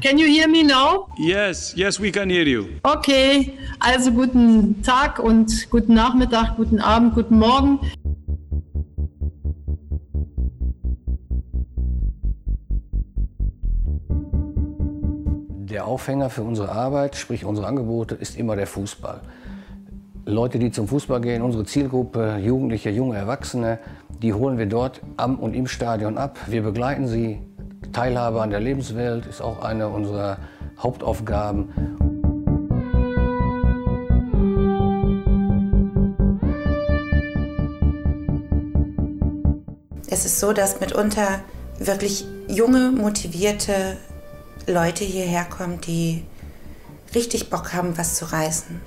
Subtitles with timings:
[0.00, 1.08] Can you hear me now?
[1.18, 2.80] Yes, yes, we can hear you.
[2.84, 7.80] Okay, also guten Tag und guten Nachmittag, guten Abend, guten Morgen.
[15.68, 19.20] Der Aufhänger für unsere Arbeit, sprich unsere Angebote, ist immer der Fußball.
[20.24, 23.78] Leute, die zum Fußball gehen, unsere Zielgruppe, Jugendliche, junge Erwachsene,
[24.22, 26.38] die holen wir dort am und im Stadion ab.
[26.46, 27.40] Wir begleiten sie
[27.92, 30.38] Teilhabe an der Lebenswelt ist auch eine unserer
[30.78, 31.70] Hauptaufgaben.
[40.08, 41.40] Es ist so, dass mitunter
[41.78, 43.96] wirklich junge, motivierte
[44.66, 46.24] Leute hierher kommen, die
[47.14, 48.80] richtig Bock haben, was zu reißen.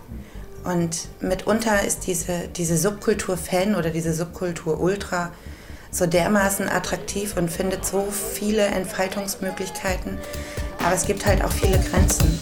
[0.64, 5.32] Und mitunter ist diese, diese Subkultur Fan oder diese Subkultur Ultra
[5.94, 10.18] so dermaßen attraktiv und findet so viele Entfaltungsmöglichkeiten.
[10.84, 12.40] Aber es gibt halt auch viele Grenzen.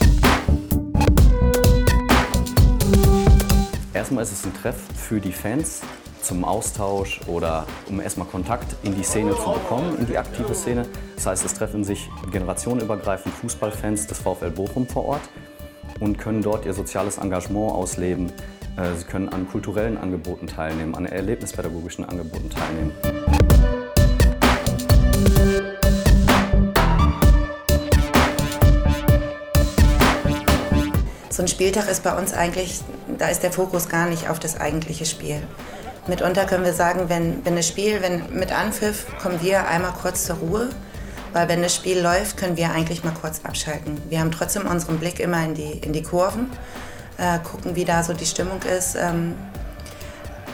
[3.93, 5.81] Erstmal ist es ein Treff für die Fans
[6.21, 10.85] zum Austausch oder um erstmal Kontakt in die Szene zu bekommen, in die aktive Szene.
[11.15, 15.21] Das heißt, es treffen sich generationenübergreifend Fußballfans des VfL Bochum vor Ort
[15.99, 18.31] und können dort ihr soziales Engagement ausleben.
[18.77, 23.40] Äh, sie können an kulturellen Angeboten teilnehmen, an erlebnispädagogischen Angeboten teilnehmen.
[31.41, 32.81] So ein Spieltag ist bei uns eigentlich,
[33.17, 35.41] da ist der Fokus gar nicht auf das eigentliche Spiel.
[36.05, 40.25] Mitunter können wir sagen, wenn, wenn das Spiel, wenn mit Anpfiff kommen wir einmal kurz
[40.25, 40.69] zur Ruhe,
[41.33, 43.99] weil wenn das Spiel läuft, können wir eigentlich mal kurz abschalten.
[44.07, 46.45] Wir haben trotzdem unseren Blick immer in die, in die Kurven,
[47.17, 48.95] äh, gucken, wie da so die Stimmung ist.
[48.95, 49.33] Ähm,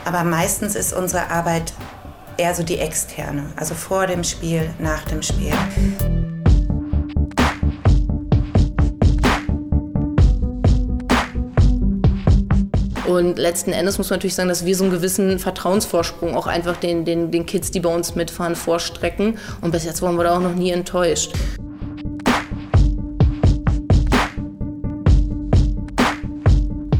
[0.06, 1.74] aber meistens ist unsere Arbeit
[2.38, 5.52] eher so die externe, also vor dem Spiel, nach dem Spiel.
[13.18, 16.76] Und letzten Endes muss man natürlich sagen, dass wir so einen gewissen Vertrauensvorsprung auch einfach
[16.76, 19.38] den, den, den Kids, die bei uns mitfahren, vorstrecken.
[19.60, 21.34] Und bis jetzt wurden wir da auch noch nie enttäuscht.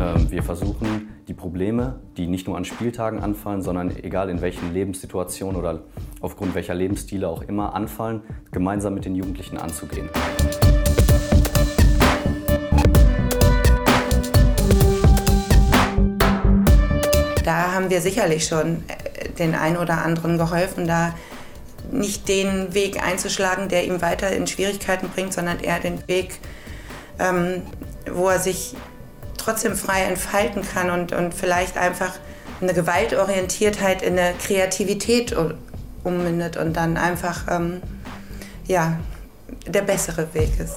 [0.00, 4.74] Ähm, wir versuchen die Probleme, die nicht nur an Spieltagen anfallen, sondern egal in welchen
[4.74, 5.84] Lebenssituationen oder
[6.20, 10.08] aufgrund welcher Lebensstile auch immer anfallen, gemeinsam mit den Jugendlichen anzugehen.
[17.58, 21.12] Da haben wir sicherlich schon äh, den einen oder anderen geholfen, da
[21.90, 26.38] nicht den Weg einzuschlagen, der ihm weiter in Schwierigkeiten bringt, sondern eher den Weg,
[27.18, 27.62] ähm,
[28.08, 28.76] wo er sich
[29.36, 32.12] trotzdem frei entfalten kann und, und vielleicht einfach
[32.60, 35.34] eine Gewaltorientiertheit in eine Kreativität
[36.04, 37.80] ummündet und dann einfach ähm,
[38.66, 39.00] ja,
[39.66, 40.76] der bessere Weg ist.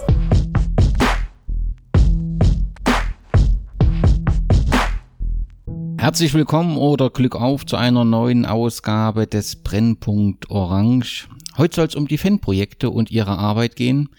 [6.01, 11.29] Herzlich willkommen oder Glück auf zu einer neuen Ausgabe des Brennpunkt Orange.
[11.59, 14.09] Heute soll es um die Fanprojekte und ihre Arbeit gehen.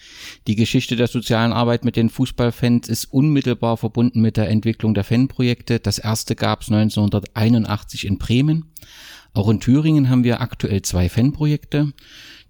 [0.46, 5.02] Die Geschichte der sozialen Arbeit mit den Fußballfans ist unmittelbar verbunden mit der Entwicklung der
[5.02, 5.80] Fanprojekte.
[5.80, 8.66] Das erste gab es 1981 in Bremen.
[9.34, 11.92] Auch in Thüringen haben wir aktuell zwei Fanprojekte.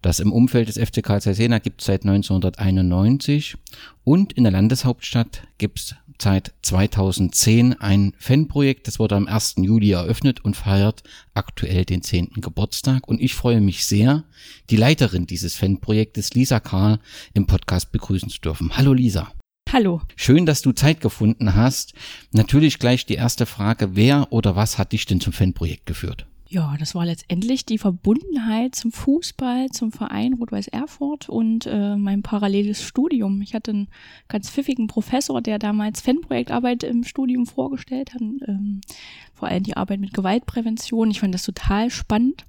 [0.03, 1.21] Das im Umfeld des FC Karl
[1.61, 3.57] gibt es seit 1991
[4.05, 8.89] und in der Landeshauptstadt gibt es seit 2010 ein Fanprojekt.
[8.89, 9.55] Das wurde am 1.
[9.59, 11.03] Juli eröffnet und feiert
[11.35, 12.33] aktuell den 10.
[12.41, 13.09] Geburtstag.
[13.09, 14.25] Und ich freue mich sehr,
[14.71, 16.99] die Leiterin dieses Fanprojektes, Lisa Karl,
[17.35, 18.77] im Podcast begrüßen zu dürfen.
[18.77, 19.33] Hallo Lisa.
[19.71, 20.03] Hallo.
[20.17, 21.95] Schön, dass du Zeit gefunden hast.
[22.33, 26.27] Natürlich gleich die erste Frage, wer oder was hat dich denn zum Fanprojekt geführt?
[26.53, 32.23] Ja, das war letztendlich die Verbundenheit zum Fußball, zum Verein Rot-Weiß Erfurt und äh, mein
[32.23, 33.41] paralleles Studium.
[33.41, 33.89] Ich hatte einen
[34.29, 38.83] ganz pfiffigen Professor, der damals Fanprojektarbeit im Studium vorgestellt hat, ähm,
[39.33, 41.11] vor allem die Arbeit mit Gewaltprävention.
[41.11, 42.45] Ich fand das total spannend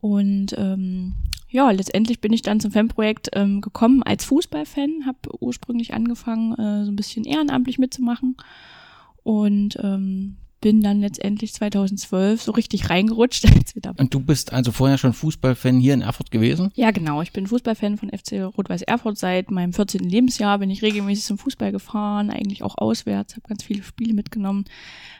[0.00, 1.16] und ähm,
[1.50, 6.86] ja, letztendlich bin ich dann zum Fanprojekt ähm, gekommen als Fußballfan, habe ursprünglich angefangen, äh,
[6.86, 8.38] so ein bisschen ehrenamtlich mitzumachen
[9.24, 13.46] und ähm, bin dann letztendlich 2012 so richtig reingerutscht.
[13.98, 16.70] Und du bist also vorher schon Fußballfan hier in Erfurt gewesen?
[16.74, 17.22] Ja, genau.
[17.22, 19.18] Ich bin Fußballfan von FC Rot-Weiß Erfurt.
[19.18, 20.00] Seit meinem 14.
[20.00, 24.64] Lebensjahr bin ich regelmäßig zum Fußball gefahren, eigentlich auch auswärts, habe ganz viele Spiele mitgenommen,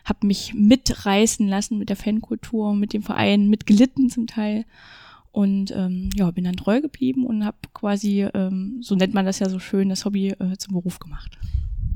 [0.05, 4.65] habe mich mitreißen lassen mit der Fankultur, mit dem Verein, mitgelitten zum Teil.
[5.33, 9.39] Und ähm, ja, bin dann treu geblieben und habe quasi, ähm, so nennt man das
[9.39, 11.39] ja so schön, das Hobby äh, zum Beruf gemacht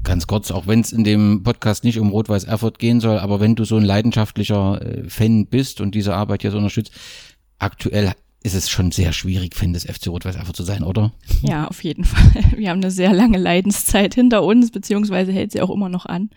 [0.05, 3.41] ganz kurz, auch wenn es in dem Podcast nicht um Rot-Weiß Erfurt gehen soll, aber
[3.41, 6.93] wenn du so ein leidenschaftlicher äh, Fan bist und diese Arbeit hier so unterstützt,
[7.59, 8.13] aktuell
[8.43, 11.13] ist es schon sehr schwierig, Fan des FC Rot-Weiß einfach zu sein, oder?
[11.43, 12.45] Ja, auf jeden Fall.
[12.57, 16.31] Wir haben eine sehr lange Leidenszeit hinter uns, beziehungsweise hält sie auch immer noch an.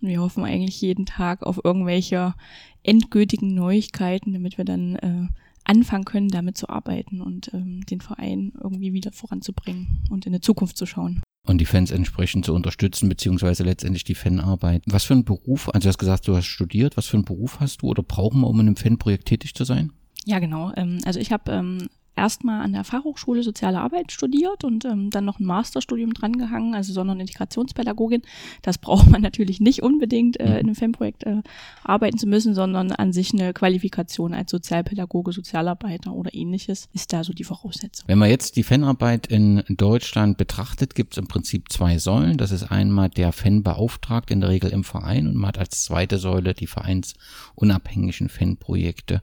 [0.00, 2.34] Und wir hoffen eigentlich jeden Tag auf irgendwelche
[2.82, 5.26] endgültigen Neuigkeiten, damit wir dann äh,
[5.64, 10.40] anfangen können, damit zu arbeiten und ähm, den Verein irgendwie wieder voranzubringen und in die
[10.40, 11.20] Zukunft zu schauen.
[11.46, 14.82] Und die Fans entsprechend zu unterstützen, beziehungsweise letztendlich die Fanarbeit.
[14.86, 17.60] Was für ein Beruf, also du hast gesagt, du hast studiert, was für ein Beruf
[17.60, 19.92] hast du oder brauchen wir, um in einem Fanprojekt tätig zu sein?
[20.26, 20.72] Ja, genau.
[20.76, 25.24] Ähm, also ich habe ähm, erstmal an der Fachhochschule Soziale Arbeit studiert und ähm, dann
[25.24, 28.22] noch ein Masterstudium drangehangen, also Sonder- und Integrationspädagogin.
[28.62, 31.42] Das braucht man natürlich nicht unbedingt äh, in einem FEM-Projekt äh,
[31.82, 37.24] arbeiten zu müssen, sondern an sich eine Qualifikation als Sozialpädagoge, Sozialarbeiter oder ähnliches ist da
[37.24, 38.06] so die Voraussetzung.
[38.06, 42.36] Wenn man jetzt die Fanarbeit in Deutschland betrachtet, gibt es im Prinzip zwei Säulen.
[42.36, 46.18] Das ist einmal der Fanbeauftragte, in der Regel im Verein, und man hat als zweite
[46.18, 49.22] Säule die vereinsunabhängigen Fanprojekte.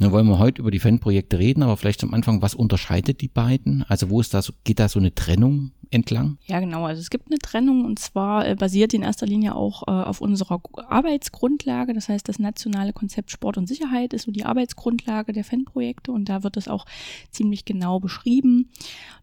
[0.00, 3.22] Nun wollen wir heute über die Fanprojekte reden, aber vielleicht zum Anfang Anfang, was unterscheidet
[3.22, 3.82] die beiden?
[3.88, 6.36] Also wo ist da so, geht da so eine Trennung entlang?
[6.44, 6.84] Ja, genau.
[6.84, 9.90] Also es gibt eine Trennung und zwar äh, basiert die in erster Linie auch äh,
[9.90, 11.94] auf unserer Arbeitsgrundlage.
[11.94, 16.28] Das heißt, das nationale Konzept Sport und Sicherheit ist so die Arbeitsgrundlage der Fanprojekte und
[16.28, 16.84] da wird es auch
[17.30, 18.68] ziemlich genau beschrieben.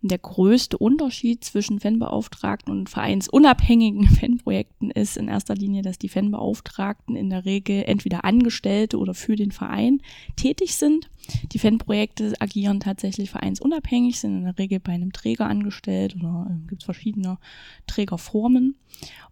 [0.02, 6.10] Und der größte Unterschied zwischen Fanbeauftragten und vereinsunabhängigen Fanprojekten ist in erster Linie, dass die
[6.10, 10.02] Fanbeauftragten in der Regel entweder Angestellte oder für den Verein
[10.36, 11.10] tätig sind.
[11.52, 16.68] Die Fanprojekte agieren tatsächlich vereinsunabhängig, sind in der Regel bei einem Träger angestellt oder äh,
[16.68, 17.38] gibt es verschiedene
[17.86, 18.76] Trägerformen.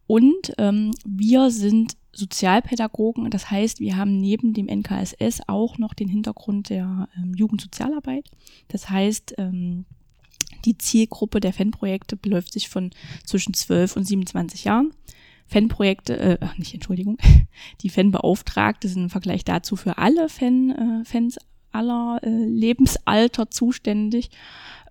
[0.07, 6.07] Und ähm, wir sind Sozialpädagogen, das heißt, wir haben neben dem NKSS auch noch den
[6.07, 8.29] Hintergrund der ähm, Jugendsozialarbeit.
[8.67, 9.85] Das heißt, ähm,
[10.65, 12.91] die Zielgruppe der Fanprojekte beläuft sich von
[13.25, 14.91] zwischen 12 und 27 Jahren.
[15.47, 17.17] Fanprojekte, äh, nicht Entschuldigung,
[17.81, 21.37] die Fanbeauftragte sind im Vergleich dazu für alle Fan, äh, Fans
[21.75, 24.29] aller äh, Lebensalter zuständig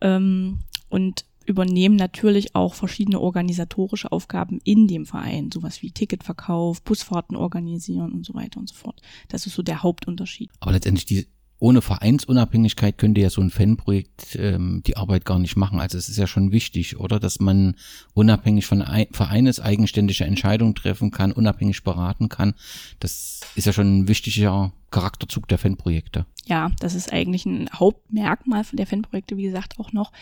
[0.00, 7.36] ähm, und übernehmen natürlich auch verschiedene organisatorische Aufgaben in dem Verein, sowas wie Ticketverkauf, Busfahrten
[7.36, 9.02] organisieren und so weiter und so fort.
[9.28, 10.50] Das ist so der Hauptunterschied.
[10.60, 11.26] Aber letztendlich die
[11.64, 15.80] ohne Vereinsunabhängigkeit könnte ja so ein Fanprojekt ähm, die Arbeit gar nicht machen.
[15.80, 17.18] Also es ist ja schon wichtig, oder?
[17.18, 17.76] Dass man
[18.12, 22.52] unabhängig von ein, Vereines eigenständige Entscheidungen treffen kann, unabhängig beraten kann.
[23.00, 26.26] Das ist ja schon ein wichtiger Charakterzug der Fanprojekte.
[26.44, 30.12] Ja, das ist eigentlich ein Hauptmerkmal der Fanprojekte, wie gesagt, auch noch,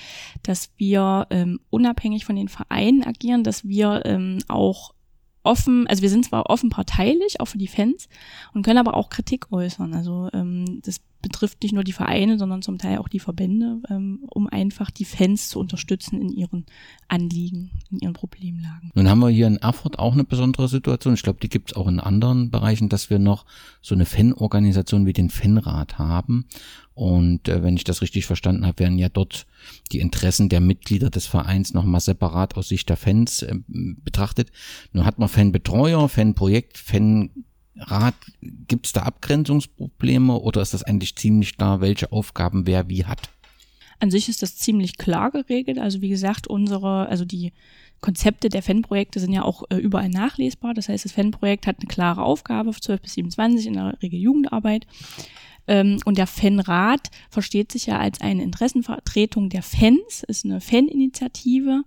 [0.44, 4.94] dass wir ähm, unabhängig von den Vereinen agieren, dass wir ähm, auch
[5.42, 8.08] offen, also wir sind zwar offen parteilich, auch für die Fans,
[8.54, 9.92] und können aber auch Kritik äußern.
[9.92, 14.20] Also ähm, das betrifft nicht nur die Vereine, sondern zum Teil auch die Verbände, ähm,
[14.28, 16.66] um einfach die Fans zu unterstützen in ihren
[17.08, 18.90] Anliegen, in ihren Problemlagen.
[18.94, 21.14] Nun haben wir hier in Erfurt auch eine besondere Situation.
[21.14, 23.46] Ich glaube, die gibt es auch in anderen Bereichen, dass wir noch
[23.80, 26.46] so eine Fanorganisation wie den Fanrat haben.
[26.94, 29.46] Und äh, wenn ich das richtig verstanden habe, werden ja dort
[29.92, 34.50] die Interessen der Mitglieder des Vereins nochmal separat aus Sicht der Fans äh, betrachtet.
[34.92, 37.30] Nun hat man Fanbetreuer, Fanprojekt, Fan
[37.76, 38.14] Rat,
[38.68, 43.30] gibt es da Abgrenzungsprobleme oder ist das eigentlich ziemlich klar, welche Aufgaben wer wie hat?
[43.98, 45.78] An sich ist das ziemlich klar geregelt.
[45.78, 47.52] Also wie gesagt, unsere, also die
[48.00, 50.74] Konzepte der Fanprojekte sind ja auch äh, überall nachlesbar.
[50.74, 54.86] Das heißt, das Fanprojekt hat eine klare Aufgabe, 12 bis 27 in der Regel Jugendarbeit.
[55.68, 61.84] Ähm, und der Fanrat versteht sich ja als eine Interessenvertretung der Fans, ist eine Faninitiative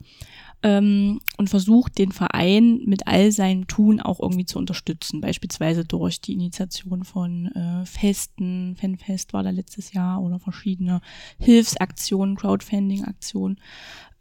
[0.65, 6.21] ähm, und versucht den Verein mit all seinem Tun auch irgendwie zu unterstützen, beispielsweise durch
[6.21, 11.01] die Initiation von äh, Festen, Fanfest war da letztes Jahr oder verschiedene
[11.37, 13.61] Hilfsaktionen, Crowdfunding-Aktionen.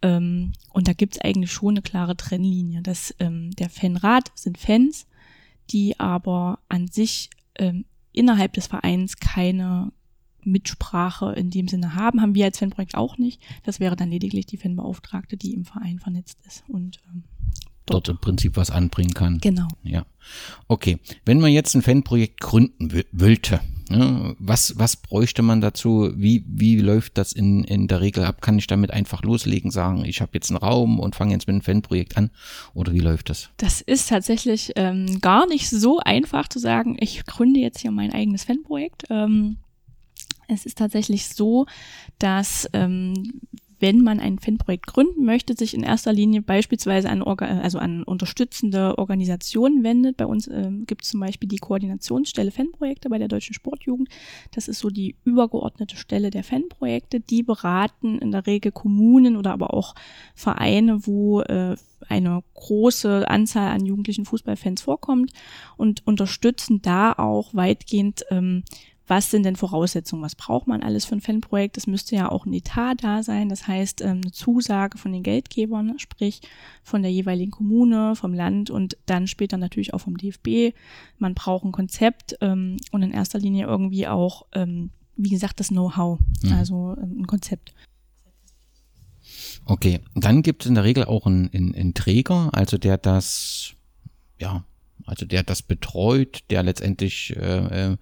[0.03, 2.83] Ähm, und da gibt's eigentlich schon eine klare Trennlinie.
[2.83, 5.07] dass ähm, der Fanrat sind Fans,
[5.71, 9.91] die aber an sich ähm, innerhalb des Vereins keine
[10.45, 13.41] Mitsprache in dem Sinne haben, haben wir als Fanprojekt auch nicht.
[13.63, 17.23] Das wäre dann lediglich die Fanbeauftragte, die im Verein vernetzt ist und ähm,
[17.85, 19.39] dort, dort im Prinzip was anbringen kann.
[19.39, 19.67] Genau.
[19.83, 20.05] Ja.
[20.67, 20.99] Okay.
[21.25, 23.59] Wenn man jetzt ein Fanprojekt gründen wollte,
[23.89, 26.11] ne, was, was bräuchte man dazu?
[26.15, 28.41] Wie, wie läuft das in, in der Regel ab?
[28.41, 31.53] Kann ich damit einfach loslegen, sagen, ich habe jetzt einen Raum und fange jetzt mit
[31.53, 32.31] einem Fanprojekt an?
[32.73, 33.49] Oder wie läuft das?
[33.57, 38.11] Das ist tatsächlich ähm, gar nicht so einfach zu sagen, ich gründe jetzt hier mein
[38.11, 39.05] eigenes Fanprojekt.
[39.09, 39.57] Ähm,
[40.47, 41.65] es ist tatsächlich so,
[42.19, 43.41] dass ähm,
[43.79, 48.03] wenn man ein Fanprojekt gründen möchte, sich in erster Linie beispielsweise an, Orga also an
[48.03, 50.17] unterstützende Organisationen wendet.
[50.17, 54.09] Bei uns ähm, gibt es zum Beispiel die Koordinationsstelle Fanprojekte bei der Deutschen Sportjugend.
[54.51, 57.19] Das ist so die übergeordnete Stelle der Fanprojekte.
[57.19, 59.93] Die beraten in der Regel Kommunen oder aber auch
[60.33, 61.75] Vereine, wo äh,
[62.07, 65.31] eine große Anzahl an jugendlichen Fußballfans vorkommt
[65.77, 68.63] und unterstützen da auch weitgehend ähm,
[69.07, 71.77] was sind denn Voraussetzungen, was braucht man alles für ein Fanprojekt.
[71.77, 75.23] Es müsste ja auch ein Etat da sein, das heißt ähm, eine Zusage von den
[75.23, 76.41] Geldgebern, sprich
[76.83, 80.75] von der jeweiligen Kommune, vom Land und dann später natürlich auch vom DFB.
[81.19, 85.69] Man braucht ein Konzept ähm, und in erster Linie irgendwie auch, ähm, wie gesagt, das
[85.69, 86.53] Know-how, mhm.
[86.53, 87.73] also ähm, ein Konzept.
[89.65, 93.73] Okay, dann gibt es in der Regel auch einen, einen, einen Träger, also der das,
[94.39, 94.63] ja,
[95.05, 97.97] also der das betreut, der letztendlich äh, äh,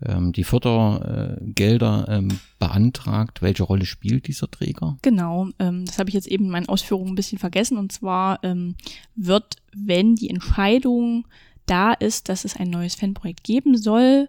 [0.00, 3.42] die Fördergelder ähm, beantragt.
[3.42, 4.96] Welche Rolle spielt dieser Träger?
[5.02, 7.78] Genau, ähm, das habe ich jetzt eben in meinen Ausführungen ein bisschen vergessen.
[7.78, 8.76] Und zwar ähm,
[9.16, 11.26] wird, wenn die Entscheidung
[11.66, 14.28] da ist, dass es ein neues Fanprojekt geben soll,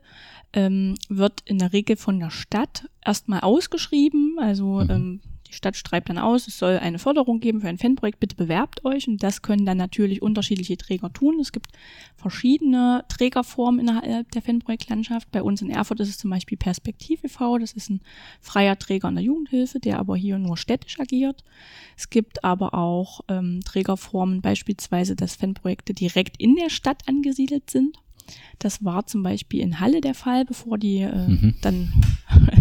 [0.54, 4.38] ähm, wird in der Regel von der Stadt erstmal ausgeschrieben.
[4.40, 5.22] Also mhm.
[5.50, 8.86] Die Stadt schreibt dann aus, es soll eine Förderung geben für ein Fanprojekt, bitte bewerbt
[8.86, 9.08] euch.
[9.08, 11.40] Und das können dann natürlich unterschiedliche Träger tun.
[11.40, 11.72] Es gibt
[12.16, 15.32] verschiedene Trägerformen innerhalb der Fanprojektlandschaft.
[15.32, 18.02] Bei uns in Erfurt ist es zum Beispiel Perspektive e.V., das ist ein
[18.40, 21.44] freier Träger in der Jugendhilfe, der aber hier nur städtisch agiert.
[21.98, 27.98] Es gibt aber auch ähm, Trägerformen, beispielsweise, dass Fanprojekte direkt in der Stadt angesiedelt sind.
[28.60, 31.56] Das war zum Beispiel in Halle der Fall, bevor die äh, mhm.
[31.62, 31.94] dann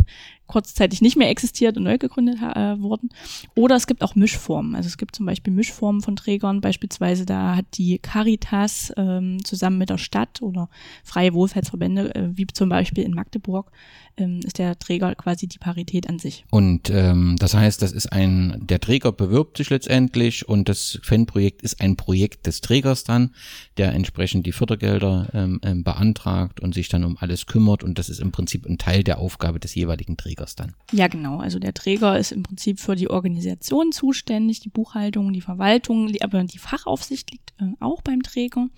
[0.49, 3.11] kurzzeitig nicht mehr existiert und neu gegründet äh, wurden.
[3.55, 4.75] Oder es gibt auch Mischformen.
[4.75, 6.61] Also es gibt zum Beispiel Mischformen von Trägern.
[6.61, 10.69] Beispielsweise da hat die Caritas ähm, zusammen mit der Stadt oder
[11.05, 13.71] freie Wohlfahrtsverbände, äh, wie zum Beispiel in Magdeburg,
[14.17, 16.45] ähm, ist der Träger quasi die Parität an sich.
[16.51, 21.61] Und ähm, das heißt, das ist ein, der Träger bewirbt sich letztendlich und das Fanprojekt
[21.61, 23.35] ist ein Projekt des Trägers dann,
[23.77, 28.09] der entsprechend die Fördergelder ähm, ähm, beantragt und sich dann um alles kümmert und das
[28.09, 30.75] ist im Prinzip ein Teil der Aufgabe des jeweiligen Trägers dann.
[30.93, 31.39] Ja, genau.
[31.39, 36.45] Also der Träger ist im Prinzip für die Organisation zuständig, die Buchhaltung, die Verwaltung, aber
[36.45, 38.69] die Fachaufsicht liegt äh, auch beim Träger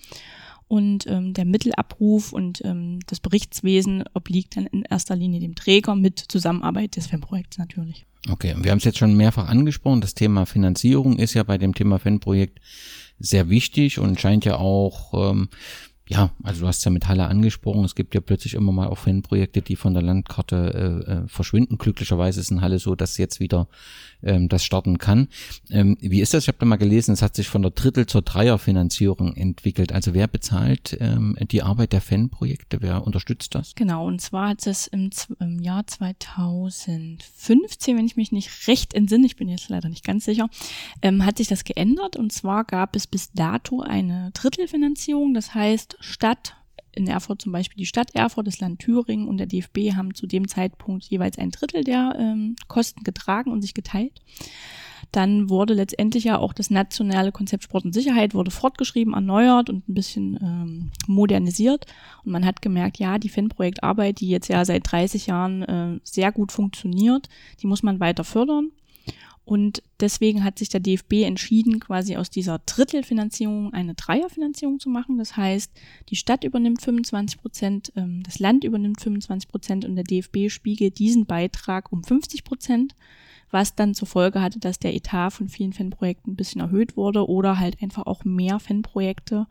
[0.71, 5.97] und ähm, der Mittelabruf und ähm, das Berichtswesen obliegt dann in erster Linie dem Träger
[5.97, 8.07] mit Zusammenarbeit des FEM-Projekts natürlich.
[8.29, 10.00] Okay, wir haben es jetzt schon mehrfach angesprochen.
[10.00, 12.61] Das Thema Finanzierung ist ja bei dem Thema FEM-Projekt
[13.19, 15.49] sehr wichtig und scheint ja auch ähm,
[16.11, 18.99] ja, also du hast ja mit Halle angesprochen, es gibt ja plötzlich immer mal auch
[18.99, 21.79] Fanprojekte, die von der Landkarte äh, äh, verschwinden.
[21.79, 23.69] Glücklicherweise ist in Halle so, dass jetzt wieder
[24.21, 25.29] ähm, das starten kann.
[25.71, 26.43] Ähm, wie ist das?
[26.43, 29.93] Ich habe da mal gelesen, es hat sich von der Drittel- zur Dreierfinanzierung entwickelt.
[29.93, 32.79] Also wer bezahlt ähm, die Arbeit der Fanprojekte?
[32.81, 33.76] Wer unterstützt das?
[33.76, 39.26] Genau, und zwar hat es im, im Jahr 2015, wenn ich mich nicht recht entsinne,
[39.26, 40.49] ich bin jetzt leider nicht ganz sicher,
[41.02, 42.17] ähm, hat sich das geändert.
[42.17, 45.35] Und zwar gab es bis dato eine Drittelfinanzierung.
[45.35, 46.57] Das heißt, Stadt,
[46.92, 50.26] in Erfurt zum Beispiel die Stadt Erfurt, das Land Thüringen und der DFB haben zu
[50.26, 54.21] dem Zeitpunkt jeweils ein Drittel der ähm, Kosten getragen und sich geteilt.
[55.12, 59.88] Dann wurde letztendlich ja auch das nationale Konzept Sport und Sicherheit wurde fortgeschrieben, erneuert und
[59.88, 61.87] ein bisschen ähm, modernisiert.
[62.25, 66.30] Und man hat gemerkt, ja, die Fanprojektarbeit, die jetzt ja seit 30 Jahren äh, sehr
[66.33, 67.28] gut funktioniert,
[67.61, 68.71] die muss man weiter fördern.
[69.50, 75.19] Und deswegen hat sich der DFB entschieden, quasi aus dieser Drittelfinanzierung eine Dreierfinanzierung zu machen.
[75.19, 75.73] Das heißt,
[76.09, 81.00] die Stadt übernimmt 25 Prozent, ähm, das Land übernimmt 25 Prozent und der DFB spiegelt
[81.00, 82.95] diesen Beitrag um 50 Prozent
[83.50, 87.28] was dann zur Folge hatte, dass der Etat von vielen Fanprojekten ein bisschen erhöht wurde
[87.28, 89.47] oder halt einfach auch mehr Fanprojekte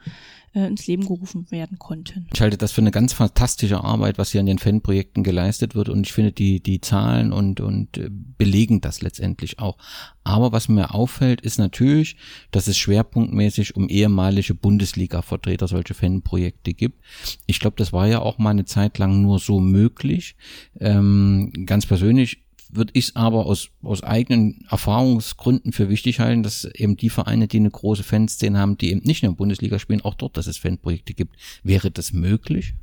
[0.53, 2.27] äh, ins Leben gerufen werden konnten.
[2.33, 5.89] Ich halte das für eine ganz fantastische Arbeit, was hier an den Fanprojekten geleistet wird
[5.89, 9.77] und ich finde die, die Zahlen und, und äh, belegen das letztendlich auch.
[10.23, 12.15] Aber was mir auffällt, ist natürlich,
[12.51, 17.03] dass es schwerpunktmäßig um ehemalige Bundesliga-Vertreter solche Fanprojekte gibt.
[17.47, 20.35] Ich glaube, das war ja auch mal eine Zeit lang nur so möglich.
[20.79, 26.65] Ähm, ganz persönlich würde ich es aber aus, aus eigenen Erfahrungsgründen für wichtig halten, dass
[26.65, 29.79] eben die Vereine, die eine große Fanszene haben, die eben nicht nur in der Bundesliga
[29.79, 31.35] spielen, auch dort, dass es Fanprojekte gibt.
[31.63, 32.73] Wäre das möglich?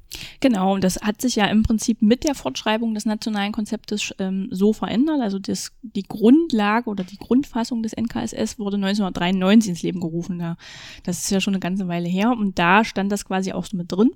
[0.40, 4.49] Genau, und das hat sich ja im Prinzip mit der Fortschreibung des nationalen Konzeptes ähm,
[4.50, 5.21] so verändert.
[5.21, 10.40] Also das, die Grundlage oder die Grundfassung des NKSS wurde 1993 ins Leben gerufen.
[10.40, 10.57] Ja.
[11.05, 13.76] Das ist ja schon eine ganze Weile her und da stand das quasi auch so
[13.76, 14.11] mit drin.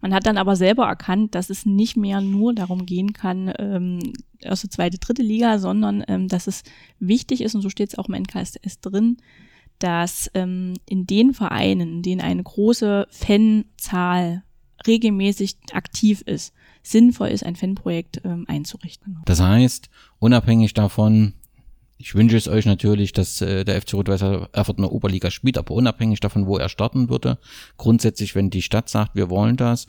[0.00, 4.12] Man hat dann aber selber erkannt, dass es nicht mehr nur darum gehen kann, ähm,
[4.40, 6.62] erste, zweite, dritte Liga, sondern ähm, dass es
[6.98, 9.18] wichtig ist, und so steht es auch im NKSS drin,
[9.78, 14.42] dass ähm, in den Vereinen, in denen eine große Fanzahl
[14.86, 19.18] regelmäßig aktiv ist, sinnvoll ist, ein Fanprojekt ähm, einzurichten.
[19.24, 21.34] Das heißt, unabhängig davon,
[22.00, 25.58] ich wünsche es euch natürlich, dass äh, der FC Rot-Weiß Erfurt in der Oberliga spielt,
[25.58, 27.38] aber unabhängig davon, wo er starten würde.
[27.76, 29.86] Grundsätzlich, wenn die Stadt sagt, wir wollen das,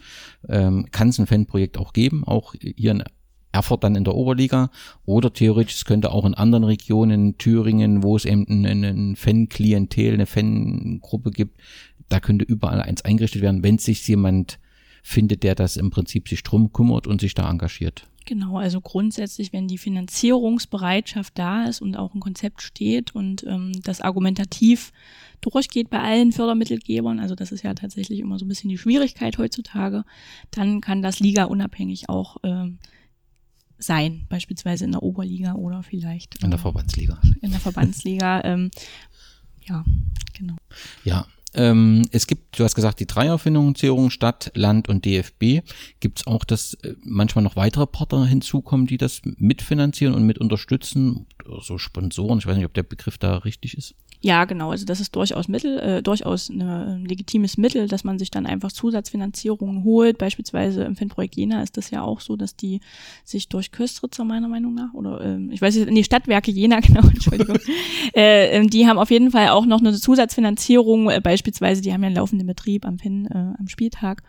[0.50, 3.04] ähm, kann es ein Fanprojekt auch geben, auch hier in
[3.54, 4.72] Erfurt dann in der Oberliga
[5.06, 10.26] oder theoretisch, es könnte auch in anderen Regionen, Thüringen, wo es eben ein Fan-Klientel, eine
[10.26, 11.60] Fangruppe gibt,
[12.10, 14.60] da könnte überall eins eingerichtet werden, wenn sich jemand
[15.02, 18.08] findet, der das im Prinzip sich drum kümmert und sich da engagiert.
[18.26, 23.72] Genau, also grundsätzlich, wenn die Finanzierungsbereitschaft da ist und auch ein Konzept steht und ähm,
[23.84, 24.92] das argumentativ
[25.42, 29.38] durchgeht bei allen Fördermittelgebern, also das ist ja tatsächlich immer so ein bisschen die Schwierigkeit
[29.38, 30.04] heutzutage,
[30.52, 32.78] dann kann das Liga unabhängig auch ähm,
[33.80, 37.20] sein, beispielsweise in der Oberliga oder vielleicht in der ähm, Verbandsliga.
[37.42, 38.70] In der Verbandsliga, ähm,
[39.64, 39.84] ja,
[40.34, 40.56] genau.
[41.04, 45.68] Ja, ähm, es gibt, du hast gesagt, die Dreierfinanzierung Stadt, Land und DFB.
[46.00, 50.38] Gibt es auch, dass äh, manchmal noch weitere Partner hinzukommen, die das mitfinanzieren und mit
[50.38, 51.26] unterstützen?
[51.62, 53.96] So Sponsoren, ich weiß nicht, ob der Begriff da richtig ist.
[54.24, 54.70] Ja, genau.
[54.70, 58.72] Also das ist durchaus Mittel, äh, durchaus ein legitimes Mittel, dass man sich dann einfach
[58.72, 60.20] Zusatzfinanzierungen holt.
[60.20, 62.82] Beispielsweise im Fanprojekt Jena ist das ja auch so, dass die
[63.26, 67.02] sich durch Köstritzer meiner Meinung nach oder ähm, ich weiß nicht, nee, Stadtwerke Jena, genau,
[67.02, 67.58] Entschuldigung.
[68.16, 72.04] äh, ähm, die haben auf jeden Fall auch noch eine Zusatzfinanzierung, äh, beispielsweise, die haben
[72.04, 74.22] ja einen laufenden Betrieb am Fan, äh, am Spieltag.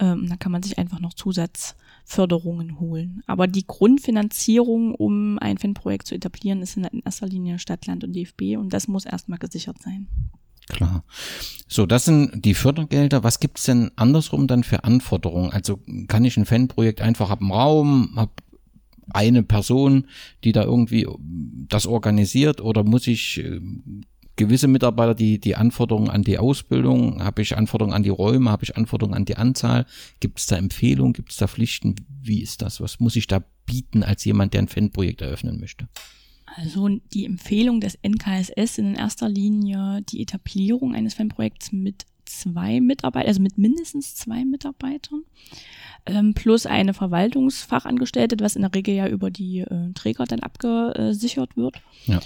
[0.00, 1.76] Ähm, da kann man sich einfach noch Zusatz
[2.10, 3.22] Förderungen holen.
[3.28, 8.56] Aber die Grundfinanzierung, um ein Fanprojekt zu etablieren, ist in erster Linie Stadtland und DFB
[8.58, 10.08] und das muss erstmal gesichert sein.
[10.68, 11.04] Klar.
[11.68, 13.22] So, das sind die Fördergelder.
[13.22, 15.52] Was gibt's denn andersrum dann für Anforderungen?
[15.52, 18.42] Also kann ich ein Fanprojekt einfach ab dem Raum, hab
[19.10, 20.06] eine Person,
[20.42, 21.06] die da irgendwie
[21.68, 23.60] das organisiert oder muss ich äh,
[24.40, 28.64] gewisse Mitarbeiter, die, die Anforderungen an die Ausbildung, habe ich Anforderungen an die Räume, habe
[28.64, 29.84] ich Anforderungen an die Anzahl,
[30.18, 32.80] gibt es da Empfehlungen, gibt es da Pflichten, wie ist das?
[32.80, 35.88] Was muss ich da bieten als jemand, der ein Fanprojekt eröffnen möchte?
[36.56, 43.28] Also die Empfehlung des NKSS in erster Linie die Etablierung eines Fanprojekts mit zwei Mitarbeitern,
[43.28, 45.22] also mit mindestens zwei Mitarbeitern,
[46.06, 51.56] ähm, plus eine Verwaltungsfachangestellte, was in der Regel ja über die äh, Träger dann abgesichert
[51.56, 51.76] wird.
[52.06, 52.20] Ja.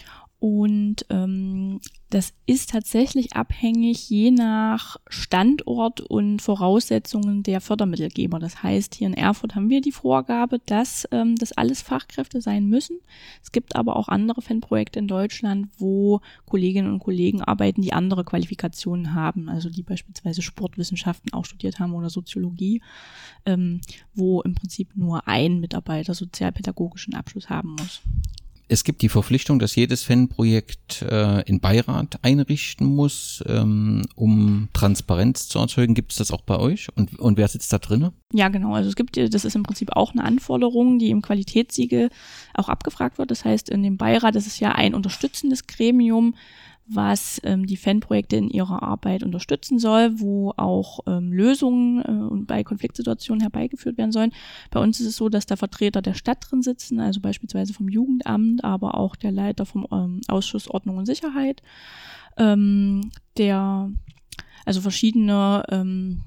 [0.47, 8.39] Und ähm, das ist tatsächlich abhängig je nach Standort und Voraussetzungen der Fördermittelgeber.
[8.39, 12.67] Das heißt, hier in Erfurt haben wir die Vorgabe, dass ähm, das alles Fachkräfte sein
[12.67, 12.99] müssen.
[13.43, 18.23] Es gibt aber auch andere Fanprojekte in Deutschland, wo Kolleginnen und Kollegen arbeiten, die andere
[18.23, 22.83] Qualifikationen haben, also die beispielsweise Sportwissenschaften auch studiert haben oder Soziologie,
[23.47, 23.81] ähm,
[24.15, 28.03] wo im Prinzip nur ein Mitarbeiter sozialpädagogischen Abschluss haben muss
[28.69, 35.49] es gibt die Verpflichtung, dass jedes Fanprojekt äh, in Beirat einrichten muss, ähm, um Transparenz
[35.49, 35.95] zu erzeugen.
[35.95, 36.89] Gibt es das auch bei euch?
[36.97, 38.13] Und, und wer sitzt da drinne?
[38.33, 38.75] Ja, genau.
[38.75, 42.09] Also es gibt, das ist im Prinzip auch eine Anforderung, die im Qualitätssiegel
[42.55, 43.31] auch abgefragt wird.
[43.31, 46.35] Das heißt, in dem Beirat, ist ja ein unterstützendes Gremium,
[46.87, 52.63] was ähm, die Fanprojekte in ihrer Arbeit unterstützen soll, wo auch ähm, Lösungen äh, bei
[52.63, 54.33] Konfliktsituationen herbeigeführt werden sollen.
[54.71, 57.89] Bei uns ist es so, dass da Vertreter der Stadt drin sitzen, also beispielsweise vom
[57.89, 61.63] Jugendamt, aber auch der Leiter vom ähm, Ausschuss Ordnung und Sicherheit,
[62.37, 63.91] ähm, der
[64.67, 66.23] also verschiedene ähm,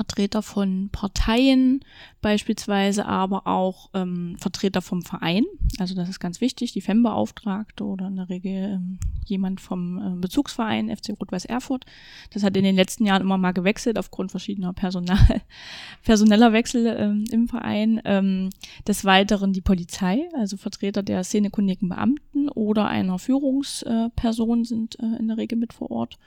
[0.00, 1.84] Vertreter von Parteien,
[2.22, 5.44] beispielsweise aber auch ähm, Vertreter vom Verein.
[5.78, 10.16] Also das ist ganz wichtig, die FEM-Beauftragte oder in der Regel ähm, jemand vom äh,
[10.18, 11.84] Bezugsverein FC Rot-Weiß Erfurt.
[12.32, 15.18] Das hat in den letzten Jahren immer mal gewechselt aufgrund verschiedener Personal,
[16.02, 18.00] personeller Wechsel ähm, im Verein.
[18.06, 18.48] Ähm,
[18.88, 25.28] des Weiteren die Polizei, also Vertreter der szenekundigen Beamten oder einer Führungsperson sind äh, in
[25.28, 26.18] der Regel mit vor Ort.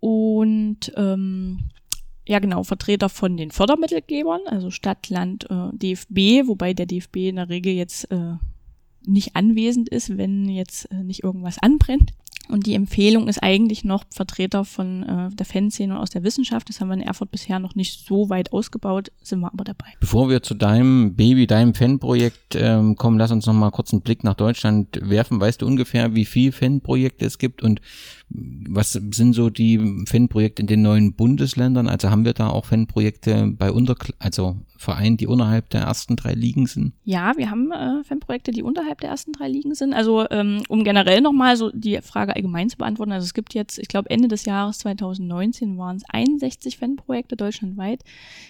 [0.00, 1.58] Und ähm,
[2.26, 7.36] ja genau, Vertreter von den Fördermittelgebern, also Stadt, Land, äh, DFB, wobei der DFB in
[7.36, 8.34] der Regel jetzt äh,
[9.06, 12.12] nicht anwesend ist, wenn jetzt äh, nicht irgendwas anbrennt.
[12.48, 16.68] Und die Empfehlung ist eigentlich noch Vertreter von äh, der Fanszene und aus der Wissenschaft.
[16.68, 19.86] Das haben wir in Erfurt bisher noch nicht so weit ausgebaut, sind wir aber dabei.
[19.98, 24.02] Bevor wir zu deinem Baby, deinem Fanprojekt ähm, kommen, lass uns noch mal kurz einen
[24.02, 25.40] Blick nach Deutschland werfen.
[25.40, 27.80] Weißt du ungefähr, wie viele Fanprojekte es gibt und
[28.28, 31.88] was sind so die Fanprojekte in den neuen Bundesländern?
[31.88, 36.32] Also haben wir da auch Fanprojekte bei unter, also Vereinen, die unterhalb der ersten drei
[36.32, 36.92] Ligen sind?
[37.04, 39.94] Ja, wir haben äh, Fanprojekte, die unterhalb der ersten drei Ligen sind.
[39.94, 43.12] Also ähm, um generell nochmal so die Frage allgemein zu beantworten.
[43.12, 48.02] Also es gibt jetzt, ich glaube Ende des Jahres 2019 waren es 61 Fanprojekte deutschlandweit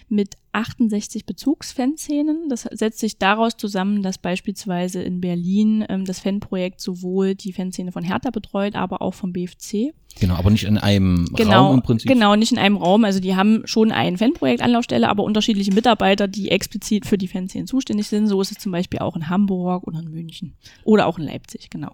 [0.08, 2.48] mit 68 Bezugsfanszenen.
[2.48, 7.92] Das setzt sich daraus zusammen, dass beispielsweise in Berlin ähm, das Fanprojekt sowohl die Fanszene
[7.92, 9.92] von Hertha betreut, aber auch vom BFC.
[10.18, 12.10] Genau, aber nicht in einem genau, Raum im Prinzip.
[12.10, 13.04] Genau, nicht in einem Raum.
[13.04, 17.66] Also die haben schon ein Fanprojekt Anlaufstelle, aber unterschiedliche Mitarbeiter, die explizit für die Fanszenen
[17.66, 18.26] zuständig sind.
[18.26, 21.68] So ist es zum Beispiel auch in Hamburg oder in München oder auch in Leipzig,
[21.68, 21.92] genau.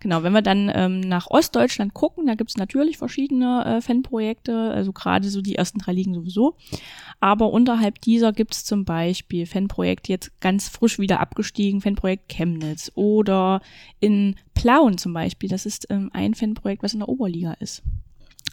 [0.00, 4.54] Genau, wenn wir dann ähm, nach Ostdeutschland gucken, da gibt es natürlich verschiedene äh, Fanprojekte,
[4.54, 6.56] also gerade so die ersten drei Ligen sowieso.
[7.20, 12.90] Aber unterhalb dieser gibt es zum Beispiel Fanprojekt jetzt ganz frisch wieder abgestiegen, Fanprojekt Chemnitz
[12.94, 13.60] oder
[14.00, 15.48] in Plauen zum Beispiel.
[15.48, 17.82] Das ist ähm, ein Fanprojekt, was in der Oberliga ist.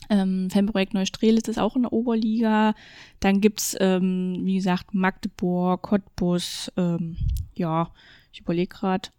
[0.10, 2.74] Ähm, Fanprojekt Neustrelitz ist auch in der Oberliga.
[3.20, 7.18] Dann gibt's ähm, wie gesagt, Magdeburg, Cottbus, ähm,
[7.56, 7.92] ja,
[8.32, 9.10] ich überlege gerade,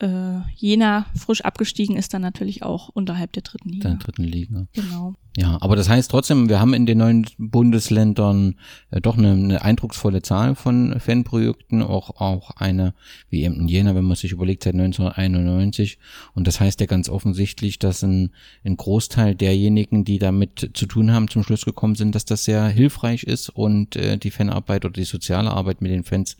[0.00, 3.90] äh, Jena frisch abgestiegen ist dann natürlich auch unterhalb der dritten Liga.
[3.90, 4.66] Der dritten Liga.
[4.72, 5.14] Genau.
[5.36, 8.56] Ja, aber das heißt trotzdem, wir haben in den neuen Bundesländern
[8.90, 12.94] äh, doch eine, eine eindrucksvolle Zahl von Fanprojekten, auch, auch eine,
[13.28, 15.98] wie eben in Jena, wenn man sich überlegt, seit 1991.
[16.34, 18.30] Und das heißt ja ganz offensichtlich, dass ein,
[18.64, 22.66] ein Großteil derjenigen, die damit zu tun haben, zum Schluss gekommen sind, dass das sehr
[22.66, 26.38] hilfreich ist und äh, die Fanarbeit oder die soziale Arbeit mit den Fans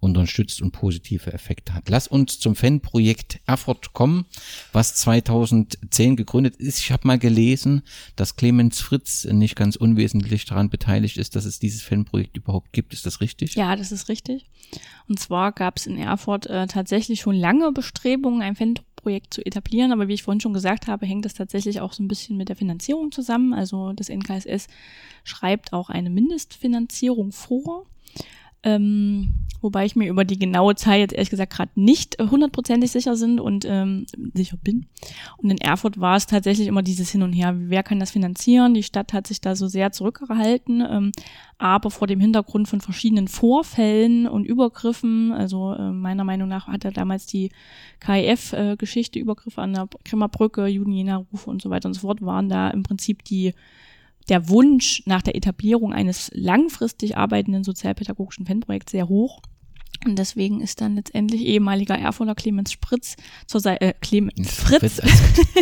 [0.00, 1.88] unterstützt und positive Effekte hat.
[1.88, 4.26] Lass uns zum Fanprojekt Erfurt kommen,
[4.72, 6.78] was 2010 gegründet ist.
[6.78, 7.82] Ich habe mal gelesen,
[8.14, 12.92] dass Clemens Fritz nicht ganz unwesentlich daran beteiligt ist, dass es dieses Fanprojekt überhaupt gibt.
[12.92, 13.54] Ist das richtig?
[13.54, 14.46] Ja, das ist richtig.
[15.08, 19.92] Und zwar gab es in Erfurt äh, tatsächlich schon lange Bestrebungen, ein Fanprojekt zu etablieren,
[19.92, 22.48] aber wie ich vorhin schon gesagt habe, hängt das tatsächlich auch so ein bisschen mit
[22.48, 23.52] der Finanzierung zusammen.
[23.54, 24.68] Also das NKSS
[25.24, 27.86] schreibt auch eine Mindestfinanzierung vor.
[28.62, 33.16] Ähm, wobei ich mir über die genaue Zahl jetzt ehrlich gesagt gerade nicht hundertprozentig sicher
[33.16, 34.86] sind und ähm, sicher bin.
[35.36, 38.74] Und in Erfurt war es tatsächlich immer dieses Hin und Her, wer kann das finanzieren?
[38.74, 41.12] Die Stadt hat sich da so sehr zurückgehalten, ähm,
[41.58, 46.84] aber vor dem Hintergrund von verschiedenen Vorfällen und Übergriffen, also äh, meiner Meinung nach hat
[46.84, 47.50] er damals die
[48.00, 52.70] KIF-Geschichte, äh, Übergriffe an der Krimmerbrücke, Juden-Jena-Rufe und so weiter und so fort, waren da
[52.70, 53.54] im Prinzip die
[54.28, 59.40] der Wunsch nach der Etablierung eines langfristig arbeitenden sozialpädagogischen Fanprojekts sehr hoch.
[60.06, 65.00] Und deswegen ist dann letztendlich ehemaliger Erfurter Clemens Spritz zur Seite, äh, Clemens Fritz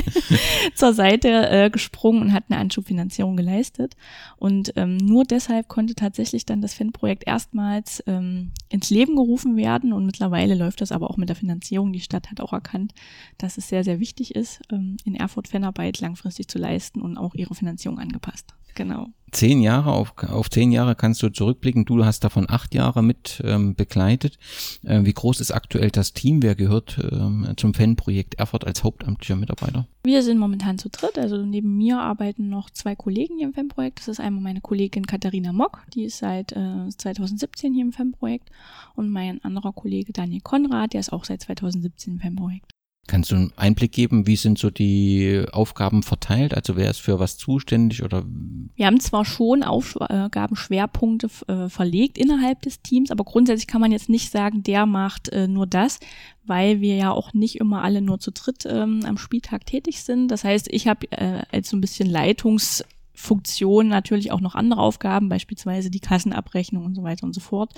[0.74, 3.96] zur Seite äh, gesprungen und hat eine Anschubfinanzierung geleistet.
[4.36, 9.94] Und ähm, nur deshalb konnte tatsächlich dann das Fanprojekt erstmals ähm, ins Leben gerufen werden.
[9.94, 11.92] Und mittlerweile läuft das aber auch mit der Finanzierung.
[11.92, 12.92] Die Stadt hat auch erkannt,
[13.38, 17.34] dass es sehr, sehr wichtig ist, ähm, in Erfurt Fanarbeit langfristig zu leisten und auch
[17.34, 18.54] ihre Finanzierung angepasst.
[18.76, 19.08] Genau.
[19.32, 21.84] Zehn Jahre, auf, auf zehn Jahre kannst du zurückblicken.
[21.84, 24.38] Du hast davon acht Jahre mit ähm, begleitet.
[24.84, 26.42] Äh, wie groß ist aktuell das Team?
[26.42, 29.88] Wer gehört ähm, zum Fanprojekt Erfurt als hauptamtlicher Mitarbeiter?
[30.04, 31.18] Wir sind momentan zu dritt.
[31.18, 33.98] Also neben mir arbeiten noch zwei Kollegen hier im Fanprojekt.
[33.98, 38.50] Das ist einmal meine Kollegin Katharina Mock, die ist seit äh, 2017 hier im Fanprojekt.
[38.94, 42.75] Und mein anderer Kollege Daniel Konrad, der ist auch seit 2017 im Fanprojekt.
[43.06, 46.54] Kannst du einen Einblick geben, wie sind so die Aufgaben verteilt?
[46.54, 48.24] Also wer ist für was zuständig oder?
[48.74, 54.08] Wir haben zwar schon Aufgabenschwerpunkte äh, verlegt innerhalb des Teams, aber grundsätzlich kann man jetzt
[54.08, 56.00] nicht sagen, der macht äh, nur das,
[56.44, 60.28] weil wir ja auch nicht immer alle nur zu dritt ähm, am Spieltag tätig sind.
[60.28, 62.84] Das heißt, ich habe äh, als so ein bisschen Leitungs
[63.16, 67.72] Funktion natürlich auch noch andere Aufgaben, beispielsweise die Kassenabrechnung und so weiter und so fort.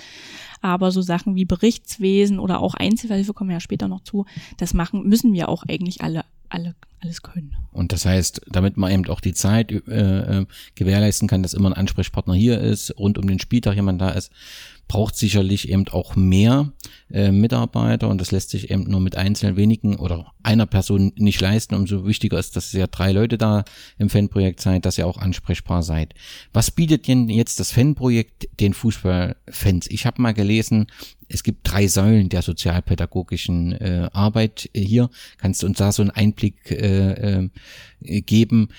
[0.61, 4.25] Aber so Sachen wie Berichtswesen oder auch Einzelhilfe kommen ja später noch zu.
[4.57, 7.55] Das machen müssen wir auch eigentlich alle alle alles können.
[7.71, 11.69] Und das heißt, damit man eben auch die Zeit äh, äh, gewährleisten kann, dass immer
[11.69, 14.31] ein Ansprechpartner hier ist, rund um den Spieltag jemand da ist,
[14.89, 16.73] braucht sicherlich eben auch mehr
[17.11, 21.39] äh, Mitarbeiter und das lässt sich eben nur mit einzelnen wenigen oder einer Person nicht
[21.39, 21.75] leisten.
[21.75, 23.63] Umso wichtiger ist, dass ihr drei Leute da
[23.99, 26.15] im Fanprojekt seid, dass ihr auch ansprechbar seid.
[26.53, 29.87] Was bietet denn jetzt das Fanprojekt den Fußballfans?
[29.91, 30.87] Ich habe mal gelesen,
[31.29, 35.11] es gibt drei Säulen der sozialpädagogischen äh, Arbeit hier.
[35.37, 37.43] Kannst du uns da so einen Einblick äh,
[38.01, 38.69] äh, geben?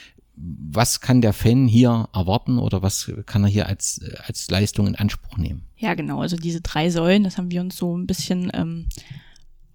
[0.42, 4.96] Was kann der Fan hier erwarten oder was kann er hier als, als Leistung in
[4.96, 5.62] Anspruch nehmen?
[5.76, 6.22] Ja, genau.
[6.22, 8.86] Also diese drei Säulen, das haben wir uns so ein bisschen ähm,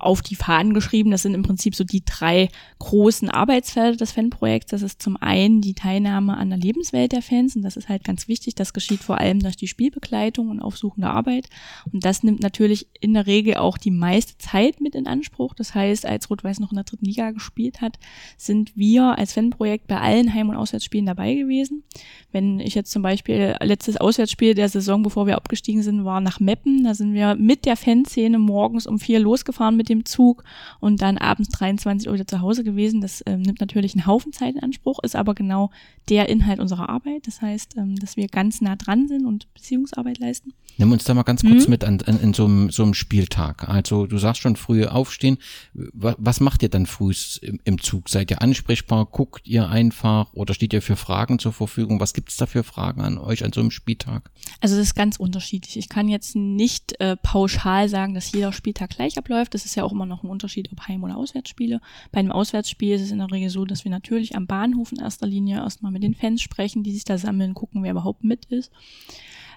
[0.06, 1.12] auf die Fahnen geschrieben.
[1.12, 4.72] Das sind im Prinzip so die drei großen Arbeitsfelder des Fanprojekts.
[4.72, 8.04] Das ist zum einen die Teilnahme an der Lebenswelt der Fans und das ist halt
[8.04, 8.56] ganz wichtig.
[8.56, 11.48] Das geschieht vor allem durch die Spielbegleitung und aufsuchende Arbeit.
[11.92, 15.54] Und das nimmt natürlich in der Regel auch die meiste Zeit mit in Anspruch.
[15.54, 17.98] Das heißt, als Rot-Weiß noch in der dritten Liga gespielt hat,
[18.38, 21.84] sind wir als Fanprojekt bei allen Heim- und Auswärtsspielen dabei gewesen.
[22.32, 26.40] Wenn ich jetzt zum Beispiel letztes Auswärtsspiel der Saison, bevor wir abgestiegen sind, war nach
[26.40, 26.84] Meppen.
[26.84, 30.44] Da sind wir mit der Fanszene morgens um vier losgefahren mit mit dem Zug
[30.80, 33.02] und dann abends 23 Uhr wieder zu Hause gewesen.
[33.02, 35.72] Das ähm, nimmt natürlich einen Haufen Zeit in Anspruch, ist aber genau
[36.10, 37.28] der Inhalt unserer Arbeit.
[37.28, 40.54] Das heißt, ähm, dass wir ganz nah dran sind und Beziehungsarbeit leisten.
[40.78, 41.70] Nimm uns da mal ganz kurz mhm.
[41.70, 43.68] mit an, an, in so einem, so einem Spieltag.
[43.70, 45.38] Also du sagst schon früh aufstehen.
[45.74, 48.10] Was, was macht ihr dann früh im, im, Zug?
[48.10, 49.06] Seid ihr ansprechbar?
[49.06, 52.00] Guckt ihr einfach oder steht ihr für Fragen zur Verfügung?
[52.00, 54.32] Was gibt es da für Fragen an euch an so einem Spieltag?
[54.60, 55.78] Also das ist ganz unterschiedlich.
[55.78, 59.54] Ich kann jetzt nicht äh, pauschal sagen, dass jeder Spieltag gleich abläuft.
[59.54, 61.80] Das ist ja auch immer noch ein Unterschied, ob Heim- oder Auswärtsspiele.
[62.12, 65.00] Bei einem Auswärtsspiel ist es in der Regel so, dass wir natürlich am Bahnhof in
[65.00, 68.46] erster Linie erstmal mit den Fans sprechen, die sich da sammeln, gucken, wer überhaupt mit
[68.46, 68.72] ist.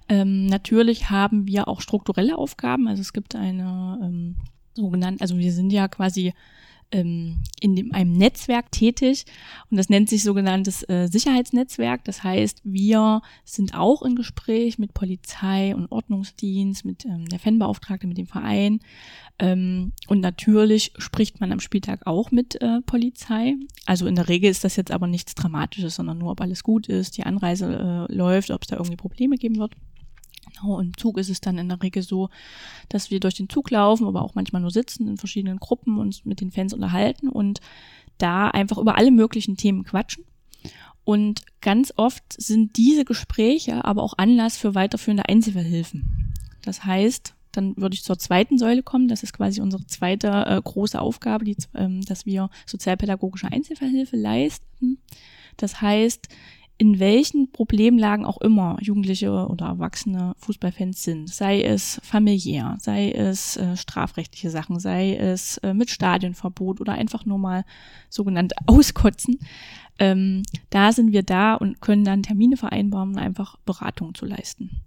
[0.09, 2.88] Ähm, natürlich haben wir auch strukturelle Aufgaben.
[2.88, 4.37] Also es gibt eine ähm,
[4.75, 6.33] sogenannte, also wir sind ja quasi
[6.90, 9.27] ähm, in dem, einem Netzwerk tätig
[9.71, 12.05] und das nennt sich sogenanntes äh, Sicherheitsnetzwerk.
[12.05, 18.07] Das heißt, wir sind auch in Gespräch mit Polizei und Ordnungsdienst, mit ähm, der Fanbeauftragte,
[18.07, 18.81] mit dem Verein
[19.38, 23.55] ähm, und natürlich spricht man am Spieltag auch mit äh, Polizei.
[23.87, 26.88] Also in der Regel ist das jetzt aber nichts Dramatisches, sondern nur, ob alles gut
[26.88, 29.75] ist, die Anreise äh, läuft, ob es da irgendwie Probleme geben wird.
[30.53, 32.31] Genau, im Zug ist es dann in der Regel so,
[32.89, 36.25] dass wir durch den Zug laufen, aber auch manchmal nur sitzen in verschiedenen Gruppen und
[36.27, 37.61] mit den Fans unterhalten und
[38.19, 40.25] da einfach über alle möglichen Themen quatschen.
[41.05, 46.35] Und ganz oft sind diese Gespräche aber auch Anlass für weiterführende Einzelverhilfen.
[46.63, 49.09] Das heißt, dann würde ich zur zweiten Säule kommen.
[49.09, 54.99] Das ist quasi unsere zweite äh, große Aufgabe, die, ähm, dass wir sozialpädagogische Einzelverhilfe leisten.
[55.57, 56.29] Das heißt,
[56.79, 63.57] in welchen Problemlagen auch immer Jugendliche oder Erwachsene Fußballfans sind, sei es familiär, sei es
[63.57, 67.64] äh, strafrechtliche Sachen, sei es äh, mit Stadionverbot oder einfach nur mal
[68.09, 69.41] sogenannt auskotzen,
[69.99, 74.83] ähm, da sind wir da und können dann Termine vereinbaren, um einfach Beratung zu leisten.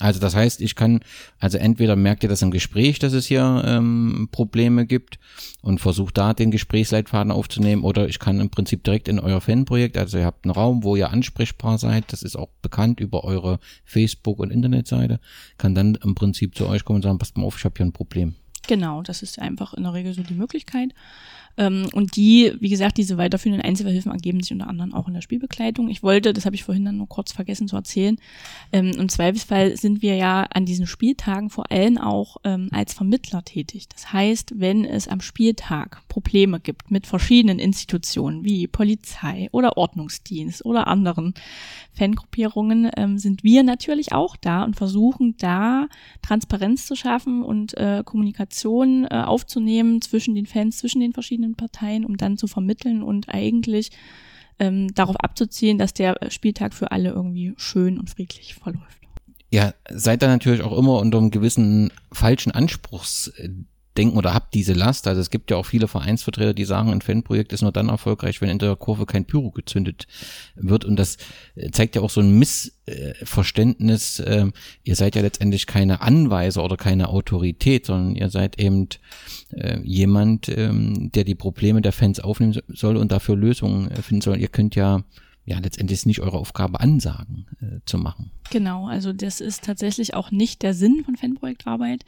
[0.00, 1.00] Also das heißt, ich kann,
[1.38, 5.20] also entweder merkt ihr das im Gespräch, dass es hier ähm, Probleme gibt
[5.62, 9.96] und versucht da den Gesprächsleitfaden aufzunehmen oder ich kann im Prinzip direkt in euer Fanprojekt,
[9.96, 13.60] also ihr habt einen Raum, wo ihr ansprechbar seid, das ist auch bekannt über eure
[13.84, 15.20] Facebook- und Internetseite,
[15.58, 17.86] kann dann im Prinzip zu euch kommen und sagen, passt mal auf, ich habe hier
[17.86, 18.34] ein Problem.
[18.66, 20.94] Genau, das ist einfach in der Regel so die Möglichkeit.
[21.56, 25.20] Ähm, und die, wie gesagt, diese weiterführenden Einzelverhilfen ergeben sich unter anderem auch in der
[25.20, 25.88] Spielbegleitung.
[25.88, 28.16] Ich wollte, das habe ich vorhin dann nur kurz vergessen zu erzählen,
[28.72, 33.44] ähm, im Zweifelsfall sind wir ja an diesen Spieltagen vor allem auch ähm, als Vermittler
[33.44, 33.88] tätig.
[33.88, 40.64] Das heißt, wenn es am Spieltag Probleme gibt mit verschiedenen Institutionen wie Polizei oder Ordnungsdienst
[40.64, 41.34] oder anderen
[41.92, 45.86] Fangruppierungen, ähm, sind wir natürlich auch da und versuchen da
[46.22, 52.04] Transparenz zu schaffen und äh, Kommunikation äh, aufzunehmen zwischen den Fans, zwischen den verschiedenen Parteien,
[52.04, 53.90] um dann zu vermitteln und eigentlich
[54.58, 58.98] ähm, darauf abzuzielen, dass der Spieltag für alle irgendwie schön und friedlich verläuft.
[59.50, 63.32] Ja, seid da natürlich auch immer unter einem gewissen falschen Anspruchs
[63.96, 65.06] denken oder habt diese Last.
[65.06, 68.40] Also es gibt ja auch viele Vereinsvertreter, die sagen, ein Fanprojekt ist nur dann erfolgreich,
[68.40, 70.06] wenn in der Kurve kein Pyro gezündet
[70.56, 70.84] wird.
[70.84, 71.16] Und das
[71.54, 74.22] äh, zeigt ja auch so ein Missverständnis.
[74.26, 74.52] Ähm,
[74.82, 78.88] ihr seid ja letztendlich keine Anweiser oder keine Autorität, sondern ihr seid eben
[79.52, 84.22] äh, jemand, ähm, der die Probleme der Fans aufnehmen soll und dafür Lösungen äh, finden
[84.22, 84.38] soll.
[84.38, 85.04] Ihr könnt ja
[85.46, 87.44] ja letztendlich nicht eure Aufgabe Ansagen
[87.84, 88.30] zu machen.
[88.50, 92.04] Genau, also das ist tatsächlich auch nicht der Sinn von Fanprojektarbeit.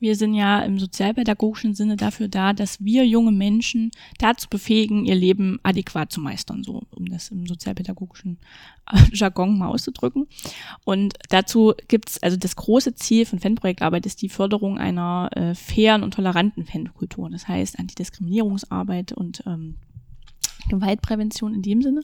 [0.00, 5.14] Wir sind ja im sozialpädagogischen Sinne dafür da, dass wir junge Menschen dazu befähigen, ihr
[5.14, 8.38] Leben adäquat zu meistern, so um das im sozialpädagogischen
[8.92, 10.26] äh, Jargon mal auszudrücken.
[10.84, 16.02] Und dazu gibt's also das große Ziel von Fanprojektarbeit ist die Förderung einer äh, fairen
[16.02, 17.30] und toleranten Fankultur.
[17.30, 19.76] Das heißt Antidiskriminierungsarbeit und ähm,
[20.68, 22.02] Gewaltprävention in dem Sinne.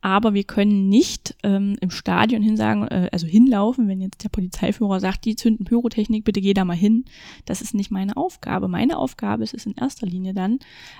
[0.00, 5.00] Aber wir können nicht ähm, im Stadion hinsagen, äh, also hinlaufen, wenn jetzt der Polizeiführer
[5.00, 7.04] sagt, die zünden Pyrotechnik, bitte geh da mal hin.
[7.44, 8.68] Das ist nicht meine Aufgabe.
[8.68, 10.58] Meine Aufgabe ist es in erster Linie dann,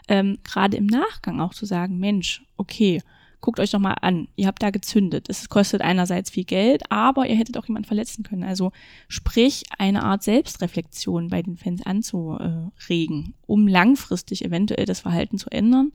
[0.08, 3.00] ähm, gerade im Nachgang auch zu sagen, Mensch, okay,
[3.40, 5.28] guckt euch doch mal an, ihr habt da gezündet.
[5.28, 8.42] Es kostet einerseits viel Geld, aber ihr hättet auch jemanden verletzen können.
[8.42, 8.72] Also
[9.08, 15.92] sprich, eine Art Selbstreflexion bei den Fans anzuregen, um langfristig eventuell das Verhalten zu ändern.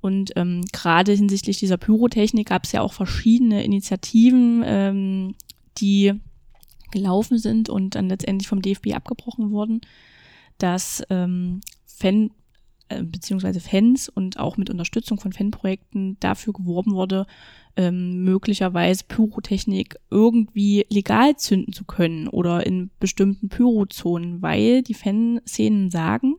[0.00, 5.34] Und ähm, gerade hinsichtlich dieser Pyrotechnik gab es ja auch verschiedene Initiativen, ähm,
[5.78, 6.14] die
[6.90, 9.80] gelaufen sind und dann letztendlich vom DFB abgebrochen wurden,
[10.58, 12.30] dass ähm, Fan
[12.88, 17.26] äh, beziehungsweise Fans und auch mit Unterstützung von Fanprojekten dafür geworben wurde,
[17.76, 25.90] ähm, möglicherweise Pyrotechnik irgendwie legal zünden zu können oder in bestimmten Pyrozonen, weil die Fanszenen
[25.90, 26.34] sagen,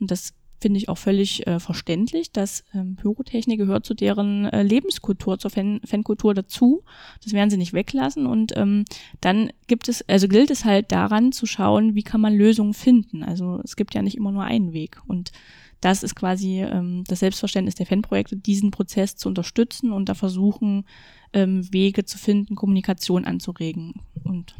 [0.00, 4.62] und das finde ich auch völlig äh, verständlich, dass ähm, Pyrotechnik gehört zu deren äh,
[4.62, 6.82] Lebenskultur, zur Fan Fankultur dazu.
[7.22, 8.84] Das werden sie nicht weglassen und ähm,
[9.20, 13.22] dann gibt es, also gilt es halt daran zu schauen, wie kann man Lösungen finden.
[13.22, 15.32] Also es gibt ja nicht immer nur einen Weg und
[15.82, 20.84] das ist quasi ähm, das Selbstverständnis der Fanprojekte, diesen Prozess zu unterstützen und da versuchen,
[21.32, 24.54] ähm, Wege zu finden, Kommunikation anzuregen und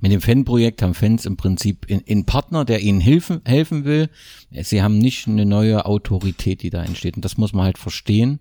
[0.00, 4.08] mit dem Fanprojekt haben Fans im Prinzip einen Partner, der ihnen helfen, helfen will.
[4.50, 7.16] Sie haben nicht eine neue Autorität, die da entsteht.
[7.16, 8.40] Und das muss man halt verstehen.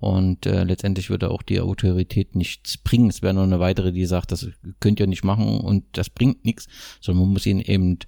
[0.00, 3.10] Und äh, letztendlich würde auch die Autorität nichts bringen.
[3.10, 4.48] Es wäre nur eine weitere, die sagt, das
[4.80, 6.68] könnt ihr nicht machen und das bringt nichts,
[7.00, 7.98] sondern man muss ihnen eben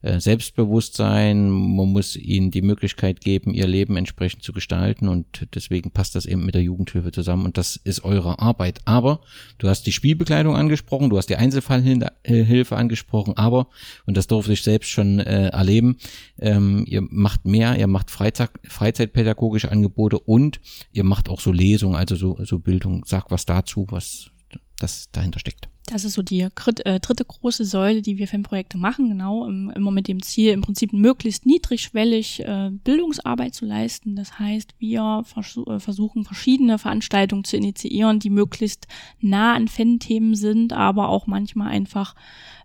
[0.00, 5.46] äh, selbstbewusst sein, man muss ihnen die Möglichkeit geben, ihr Leben entsprechend zu gestalten und
[5.54, 8.80] deswegen passt das eben mit der Jugendhilfe zusammen und das ist eure Arbeit.
[8.86, 9.20] Aber
[9.58, 13.68] du hast die Spielbekleidung angesprochen, du hast die Einzelfallhilfe angesprochen, aber,
[14.06, 15.98] und das durfte ich selbst schon äh, erleben,
[16.38, 20.60] ähm, ihr macht mehr, ihr macht Freizeit, Freizeitpädagogische Angebote und
[20.92, 23.04] ihr macht auch so Lesungen, also so, so Bildung.
[23.06, 24.30] Sag was dazu, was
[24.78, 25.68] das dahinter steckt.
[25.86, 30.06] Das ist so die äh, dritte große Säule, die wir Fanprojekte machen, genau, immer mit
[30.06, 34.14] dem Ziel, im Prinzip möglichst niedrigschwellig äh, Bildungsarbeit zu leisten.
[34.14, 38.86] Das heißt, wir äh, versuchen verschiedene Veranstaltungen zu initiieren, die möglichst
[39.20, 42.14] nah an Fan-Themen sind, aber auch manchmal einfach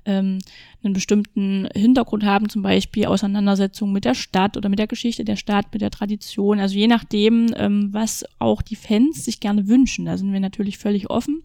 [0.06, 0.40] ähm,
[0.88, 5.36] einen bestimmten Hintergrund haben, zum Beispiel Auseinandersetzungen mit der Stadt oder mit der Geschichte der
[5.36, 6.60] Stadt, mit der Tradition.
[6.60, 10.06] Also je nachdem, ähm, was auch die Fans sich gerne wünschen.
[10.06, 11.44] Da sind wir natürlich völlig offen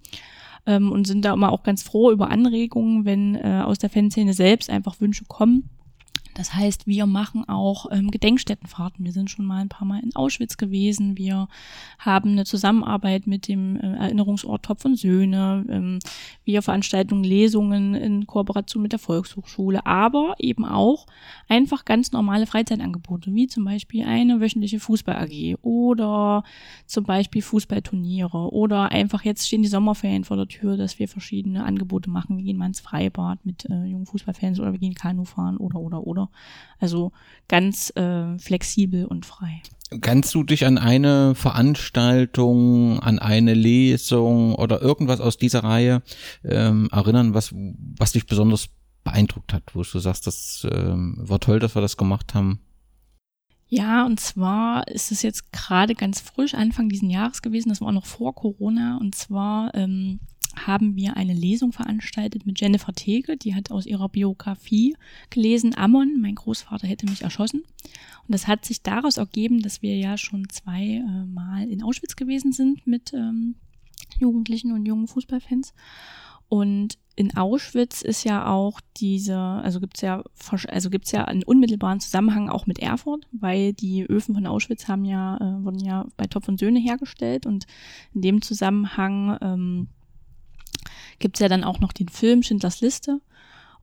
[0.66, 4.32] ähm, und sind da immer auch ganz froh über Anregungen, wenn äh, aus der Fanszene
[4.32, 5.68] selbst einfach Wünsche kommen.
[6.34, 9.04] Das heißt, wir machen auch ähm, Gedenkstättenfahrten.
[9.04, 11.18] Wir sind schon mal ein paar Mal in Auschwitz gewesen.
[11.18, 11.48] Wir
[11.98, 15.64] haben eine Zusammenarbeit mit dem äh, Erinnerungsort Topf und Söhne.
[15.68, 15.98] Ähm,
[16.44, 21.06] wir veranstalten Lesungen in Kooperation mit der Volkshochschule, aber eben auch
[21.48, 26.44] einfach ganz normale Freizeitangebote, wie zum Beispiel eine wöchentliche Fußball-AG oder
[26.86, 31.64] zum Beispiel Fußballturniere oder einfach jetzt stehen die Sommerferien vor der Tür, dass wir verschiedene
[31.64, 32.38] Angebote machen.
[32.38, 35.78] Wir gehen mal ins Freibad mit äh, jungen Fußballfans oder wir gehen Kanu fahren oder
[35.78, 36.21] oder oder.
[36.78, 37.12] Also
[37.48, 39.62] ganz äh, flexibel und frei.
[40.00, 46.02] Kannst du dich an eine Veranstaltung, an eine Lesung oder irgendwas aus dieser Reihe
[46.44, 48.70] ähm, erinnern, was, was dich besonders
[49.04, 52.60] beeindruckt hat, wo du sagst, das ähm, war toll, dass wir das gemacht haben?
[53.68, 57.90] Ja, und zwar ist es jetzt gerade ganz frisch, Anfang diesen Jahres gewesen, das war
[57.90, 60.20] noch vor Corona, und zwar ähm,
[60.54, 63.36] haben wir eine Lesung veranstaltet mit Jennifer Tege.
[63.36, 64.96] Die hat aus ihrer Biografie
[65.30, 67.62] gelesen, Ammon, mein Großvater hätte mich erschossen.
[67.62, 72.52] Und das hat sich daraus ergeben, dass wir ja schon zwei äh, in Auschwitz gewesen
[72.52, 73.56] sind mit ähm,
[74.18, 75.74] Jugendlichen und jungen Fußballfans.
[76.48, 80.22] Und in Auschwitz ist ja auch diese, also gibt's ja,
[80.68, 85.04] also gibt's ja einen unmittelbaren Zusammenhang auch mit Erfurt, weil die Öfen von Auschwitz haben
[85.04, 87.66] ja, äh, wurden ja bei Topf und Söhne hergestellt und
[88.14, 89.88] in dem Zusammenhang ähm,
[91.18, 93.20] gibt es ja dann auch noch den Film Schindlers Liste.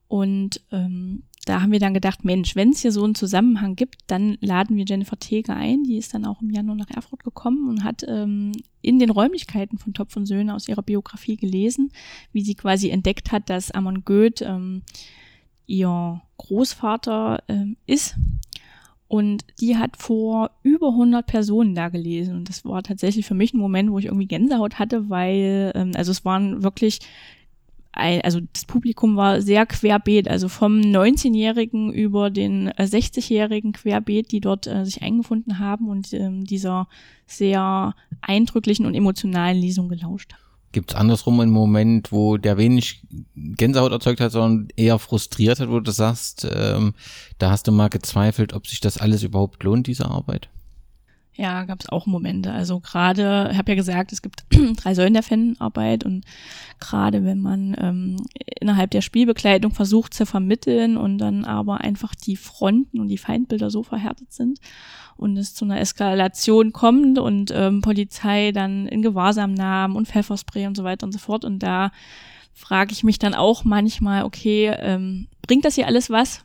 [0.08, 4.02] Und ähm, da haben wir dann gedacht, Mensch, wenn es hier so einen Zusammenhang gibt,
[4.08, 5.84] dann laden wir Jennifer Teger ein.
[5.84, 9.78] Die ist dann auch im Januar nach Erfurt gekommen und hat ähm, in den Räumlichkeiten
[9.78, 11.92] von Topf und Söhne aus ihrer Biografie gelesen,
[12.34, 14.84] wie sie quasi entdeckt hat, dass Amon Goeth ähm,
[15.66, 18.16] ihr Großvater ähm, ist
[19.10, 22.36] und die hat vor über 100 Personen da gelesen.
[22.36, 25.92] Und das war tatsächlich für mich ein Moment, wo ich irgendwie Gänsehaut hatte, weil, ähm,
[25.96, 27.00] also es waren wirklich,
[27.92, 34.32] ein, also das Publikum war sehr querbeet, also vom 19-Jährigen über den äh, 60-Jährigen querbeet,
[34.32, 36.88] die dort äh, sich eingefunden haben und ähm, dieser
[37.26, 40.49] sehr eindrücklichen und emotionalen Lesung gelauscht haben.
[40.72, 43.02] Gibt es andersrum einen Moment, wo der wenig
[43.36, 46.94] Gänsehaut erzeugt hat, sondern eher frustriert hat, wo du sagst, ähm,
[47.40, 50.50] da hast du mal gezweifelt, ob sich das alles überhaupt lohnt, diese Arbeit?
[51.40, 52.52] Ja, gab es auch Momente.
[52.52, 54.44] Also gerade, ich habe ja gesagt, es gibt
[54.76, 56.26] drei Säulen der Fanarbeit und
[56.82, 58.18] gerade wenn man ähm,
[58.60, 63.70] innerhalb der Spielbekleidung versucht zu vermitteln und dann aber einfach die Fronten und die Feindbilder
[63.70, 64.60] so verhärtet sind
[65.16, 70.68] und es zu einer Eskalation kommt und ähm, Polizei dann in Gewahrsam nahm und Pfefferspray
[70.68, 71.46] und so weiter und so fort.
[71.46, 71.92] Und da
[72.54, 76.44] frage ich mich dann auch manchmal, okay, ähm, bringt das hier alles was?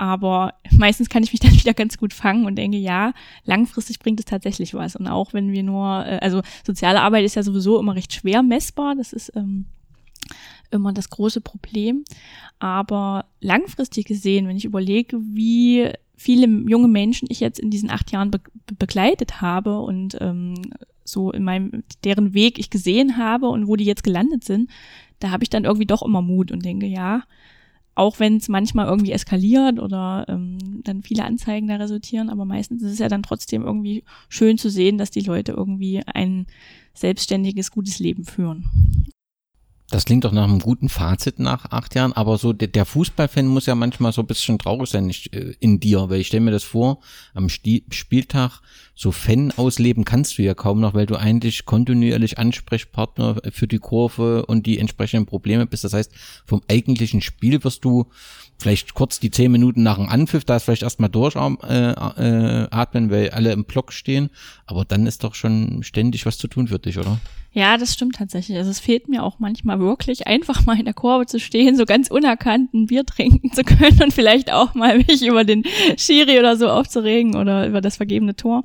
[0.00, 3.12] Aber meistens kann ich mich dann wieder ganz gut fangen und denke, ja,
[3.44, 4.96] langfristig bringt es tatsächlich was.
[4.96, 8.42] Und auch wenn wir nur, äh, also soziale Arbeit ist ja sowieso immer recht schwer
[8.42, 8.94] messbar.
[8.96, 9.66] Das ist ähm,
[10.70, 12.04] immer das große Problem.
[12.60, 18.10] Aber langfristig gesehen, wenn ich überlege, wie viele junge Menschen ich jetzt in diesen acht
[18.10, 18.40] Jahren be
[18.78, 20.54] begleitet habe und ähm,
[21.04, 24.70] so in meinem, deren Weg ich gesehen habe und wo die jetzt gelandet sind,
[25.18, 27.24] da habe ich dann irgendwie doch immer Mut und denke, ja,
[28.00, 32.82] auch wenn es manchmal irgendwie eskaliert oder ähm, dann viele Anzeigen da resultieren, aber meistens
[32.82, 36.46] ist es ja dann trotzdem irgendwie schön zu sehen, dass die Leute irgendwie ein
[36.94, 38.64] selbstständiges, gutes Leben führen.
[39.90, 43.46] Das klingt doch nach einem guten Fazit nach acht Jahren, aber so der, der Fußballfan
[43.46, 46.42] muss ja manchmal so ein bisschen traurig sein ich, äh, in dir, weil ich stelle
[46.44, 47.00] mir das vor,
[47.34, 48.60] am Stil, Spieltag
[48.94, 53.78] so Fan ausleben kannst du ja kaum noch, weil du eigentlich kontinuierlich Ansprechpartner für die
[53.78, 55.84] Kurve und die entsprechenden Probleme bist.
[55.84, 56.12] Das heißt,
[56.44, 58.10] vom eigentlichen Spiel wirst du
[58.60, 63.10] vielleicht kurz die zehn Minuten nach dem Anpfiff, da ist vielleicht erstmal durchatmen, äh, äh,
[63.10, 64.30] weil alle im Block stehen,
[64.66, 67.18] aber dann ist doch schon ständig was zu tun für dich, oder?
[67.52, 68.56] Ja, das stimmt tatsächlich.
[68.58, 71.84] Also es fehlt mir auch manchmal wirklich, einfach mal in der Kurve zu stehen, so
[71.84, 75.64] ganz unerkannt ein Bier trinken zu können und vielleicht auch mal mich über den
[75.96, 78.64] Schiri oder so aufzuregen oder über das vergebene Tor.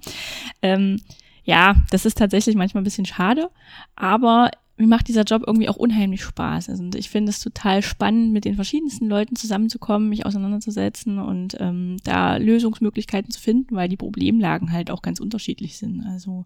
[0.61, 1.01] Ähm,
[1.45, 3.49] ja, das ist tatsächlich manchmal ein bisschen schade,
[3.95, 6.69] aber mir macht dieser Job irgendwie auch unheimlich Spaß.
[6.69, 11.97] Also ich finde es total spannend, mit den verschiedensten Leuten zusammenzukommen, mich auseinanderzusetzen und ähm,
[12.03, 16.01] da Lösungsmöglichkeiten zu finden, weil die Problemlagen halt auch ganz unterschiedlich sind.
[16.05, 16.45] Also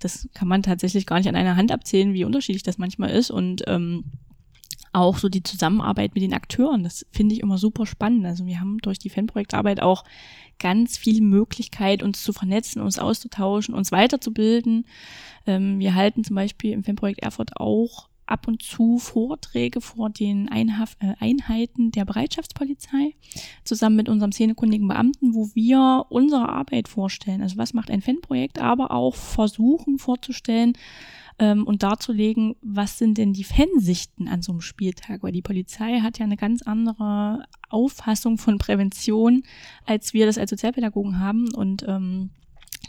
[0.00, 3.30] das kann man tatsächlich gar nicht an einer Hand abzählen, wie unterschiedlich das manchmal ist
[3.30, 4.04] und ähm,
[4.92, 8.26] auch so die Zusammenarbeit mit den Akteuren, das finde ich immer super spannend.
[8.26, 10.04] Also wir haben durch die Fanprojektarbeit auch
[10.58, 14.86] ganz viel Möglichkeit, uns zu vernetzen, uns auszutauschen, uns weiterzubilden.
[15.46, 20.48] Ähm, wir halten zum Beispiel im Fanprojekt Erfurt auch ab und zu Vorträge vor den
[20.48, 23.14] Einhaf äh, Einheiten der Bereitschaftspolizei
[23.64, 27.42] zusammen mit unserem szenekundigen Beamten, wo wir unsere Arbeit vorstellen.
[27.42, 30.74] Also was macht ein Fanprojekt, aber auch versuchen vorzustellen,
[31.40, 36.00] ähm, und darzulegen, was sind denn die Fansichten an so einem Spieltag, weil die Polizei
[36.00, 39.42] hat ja eine ganz andere Auffassung von Prävention,
[39.86, 42.30] als wir das als Sozialpädagogen haben und ähm,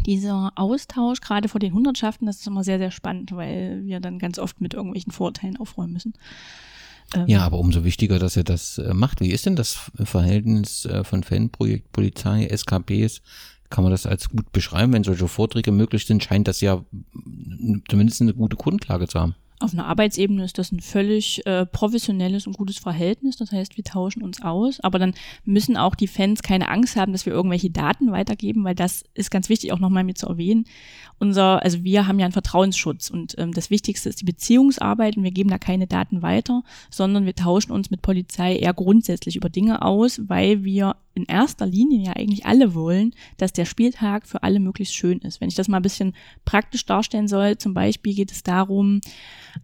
[0.05, 4.19] dieser Austausch, gerade vor den Hundertschaften, das ist immer sehr, sehr spannend, weil wir dann
[4.19, 6.13] ganz oft mit irgendwelchen Vorurteilen aufräumen müssen.
[7.13, 9.21] Ähm, ja, aber umso wichtiger, dass ihr das äh, macht.
[9.21, 13.21] Wie ist denn das Verhältnis äh, von Fanprojekt, Polizei, SKBs
[13.71, 14.93] kann man das als gut beschreiben.
[14.93, 16.83] Wenn solche Vorträge möglich sind, scheint das ja
[17.89, 19.35] zumindest eine gute Grundlage zu haben.
[19.61, 23.37] Auf einer Arbeitsebene ist das ein völlig äh, professionelles und gutes Verhältnis.
[23.37, 24.79] Das heißt, wir tauschen uns aus.
[24.79, 25.13] Aber dann
[25.45, 29.29] müssen auch die Fans keine Angst haben, dass wir irgendwelche Daten weitergeben, weil das ist
[29.29, 30.65] ganz wichtig auch nochmal mir zu erwähnen.
[31.19, 35.23] Unser, also wir haben ja einen Vertrauensschutz und ähm, das Wichtigste ist die Beziehungsarbeit und
[35.23, 39.49] wir geben da keine Daten weiter, sondern wir tauschen uns mit Polizei eher grundsätzlich über
[39.49, 44.43] Dinge aus, weil wir in erster Linie ja eigentlich alle wollen, dass der Spieltag für
[44.43, 45.41] alle möglichst schön ist.
[45.41, 46.13] Wenn ich das mal ein bisschen
[46.45, 49.01] praktisch darstellen soll, zum Beispiel geht es darum,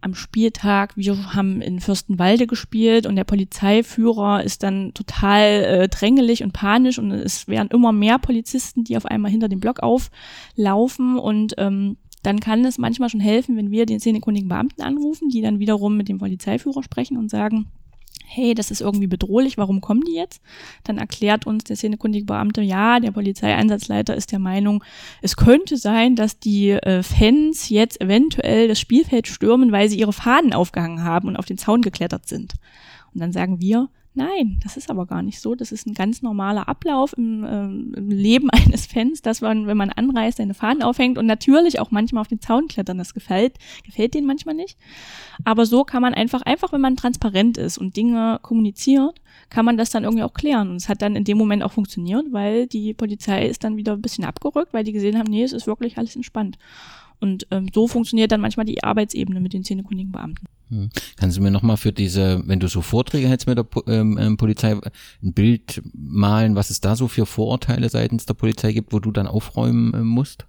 [0.00, 6.42] am Spieltag, wir haben in Fürstenwalde gespielt und der Polizeiführer ist dann total äh, drängelig
[6.42, 11.18] und panisch und es werden immer mehr Polizisten, die auf einmal hinter dem Block auflaufen
[11.18, 15.40] und ähm, dann kann es manchmal schon helfen, wenn wir den szenekundigen Beamten anrufen, die
[15.40, 17.66] dann wiederum mit dem Polizeiführer sprechen und sagen,
[18.28, 20.42] hey, das ist irgendwie bedrohlich, warum kommen die jetzt?
[20.84, 24.84] Dann erklärt uns der szenekundige Beamte, ja, der Polizeieinsatzleiter ist der Meinung,
[25.22, 30.12] es könnte sein, dass die äh, Fans jetzt eventuell das Spielfeld stürmen, weil sie ihre
[30.12, 32.54] Fahnen aufgehangen haben und auf den Zaun geklettert sind.
[33.14, 33.88] Und dann sagen wir,
[34.18, 35.54] Nein, das ist aber gar nicht so.
[35.54, 39.76] Das ist ein ganz normaler Ablauf im, ähm, im Leben eines Fans, dass man, wenn
[39.76, 42.98] man anreist, seine Fahnen aufhängt und natürlich auch manchmal auf den Zaun klettern.
[42.98, 44.76] Das gefällt, gefällt denen manchmal nicht.
[45.44, 49.76] Aber so kann man einfach, einfach wenn man transparent ist und Dinge kommuniziert, kann man
[49.76, 50.70] das dann irgendwie auch klären.
[50.70, 53.92] Und es hat dann in dem Moment auch funktioniert, weil die Polizei ist dann wieder
[53.92, 56.58] ein bisschen abgerückt, weil die gesehen haben, nee, es ist wirklich alles entspannt.
[57.20, 60.46] Und ähm, so funktioniert dann manchmal die Arbeitsebene mit den zehnekundigen Beamten.
[60.68, 60.90] Hm.
[61.16, 64.36] Kannst du mir nochmal für diese, wenn du so Vorträge hältst mit der ähm, ähm,
[64.36, 64.76] Polizei,
[65.22, 69.10] ein Bild malen, was es da so für Vorurteile seitens der Polizei gibt, wo du
[69.10, 70.46] dann aufräumen äh, musst?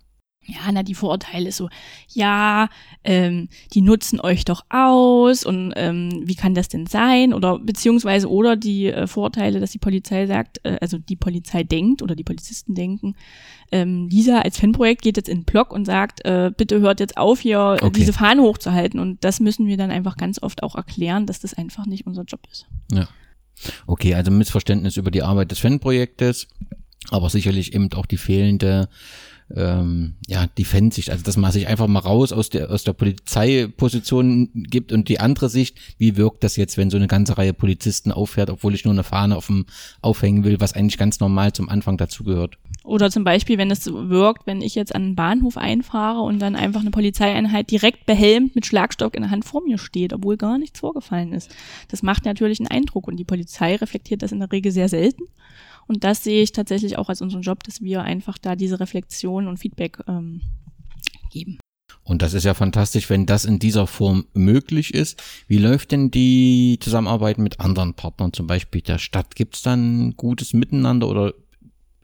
[0.50, 1.70] ja, na, die Vorurteile ist so,
[2.14, 2.70] ja,
[3.04, 7.34] ähm, die nutzen euch doch aus und ähm, wie kann das denn sein?
[7.34, 12.02] Oder beziehungsweise oder die äh, Vorurteile, dass die Polizei sagt, äh, also die Polizei denkt
[12.02, 13.16] oder die Polizisten denken,
[13.72, 17.18] ähm, Lisa als Fanprojekt geht jetzt in den Blog und sagt, äh, bitte hört jetzt
[17.18, 17.92] auf, hier okay.
[17.96, 19.00] diese Fahnen hochzuhalten.
[19.00, 22.24] Und das müssen wir dann einfach ganz oft auch erklären, dass das einfach nicht unser
[22.24, 22.68] Job ist.
[22.92, 23.08] Ja.
[23.88, 26.48] Okay, also Missverständnis über die Arbeit des Fanprojektes,
[27.10, 28.90] aber sicherlich eben auch die fehlende
[29.56, 32.94] ähm, ja, die Fansicht, also dass man sich einfach mal raus aus der, aus der
[32.94, 37.54] Polizeiposition gibt und die andere Sicht, wie wirkt das jetzt, wenn so eine ganze Reihe
[37.54, 39.66] Polizisten auffährt, obwohl ich nur eine Fahne auf dem
[40.02, 42.58] aufhängen will, was eigentlich ganz normal zum Anfang dazugehört.
[42.84, 46.56] Oder zum Beispiel, wenn es wirkt, wenn ich jetzt an einen Bahnhof einfahre und dann
[46.56, 50.58] einfach eine Polizeieinheit direkt behelmt mit Schlagstock in der Hand vor mir steht, obwohl gar
[50.58, 51.54] nichts vorgefallen ist.
[51.90, 55.24] Das macht natürlich einen Eindruck und die Polizei reflektiert das in der Regel sehr selten.
[55.90, 59.48] Und das sehe ich tatsächlich auch als unseren Job, dass wir einfach da diese Reflexion
[59.48, 60.42] und Feedback ähm,
[61.32, 61.58] geben.
[62.04, 65.22] Und das ist ja fantastisch, wenn das in dieser Form möglich ist.
[65.48, 69.36] Wie läuft denn die Zusammenarbeit mit anderen Partnern, zum Beispiel der Stadt?
[69.36, 71.34] Gibt es dann gutes Miteinander oder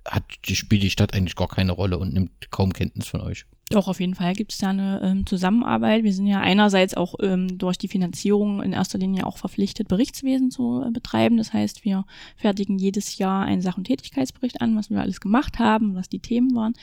[0.03, 3.45] hat, spielt die Stadt eigentlich gar keine Rolle und nimmt kaum Kenntnis von euch?
[3.69, 6.03] Doch, auf jeden Fall gibt es da eine ähm, Zusammenarbeit.
[6.03, 10.51] Wir sind ja einerseits auch ähm, durch die Finanzierung in erster Linie auch verpflichtet, Berichtswesen
[10.51, 11.37] zu äh, betreiben.
[11.37, 12.05] Das heißt, wir
[12.35, 16.19] fertigen jedes Jahr einen Sach- und Tätigkeitsbericht an, was wir alles gemacht haben, was die
[16.19, 16.73] Themen waren.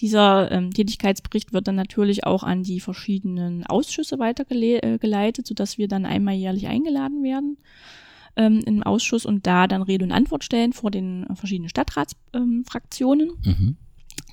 [0.00, 5.88] Dieser ähm, Tätigkeitsbericht wird dann natürlich auch an die verschiedenen Ausschüsse weitergeleitet, äh, sodass wir
[5.88, 7.56] dann einmal jährlich eingeladen werden
[8.36, 13.30] ähm, im Ausschuss und da dann Rede und Antwort stellen vor den verschiedenen Stadtratsfraktionen.
[13.44, 13.76] Ähm, mhm.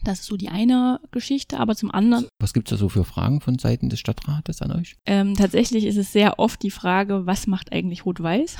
[0.04, 2.28] Das ist so die eine Geschichte, aber zum anderen.
[2.40, 4.98] Was gibt es da so für Fragen von Seiten des Stadtrates an euch?
[5.06, 8.58] Ähm, tatsächlich ist es sehr oft die Frage, was macht eigentlich Rot-Weiß?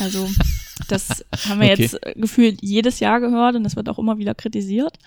[0.00, 0.28] Also
[0.88, 1.82] das haben wir okay.
[1.82, 4.98] jetzt gefühlt jedes Jahr gehört und das wird auch immer wieder kritisiert.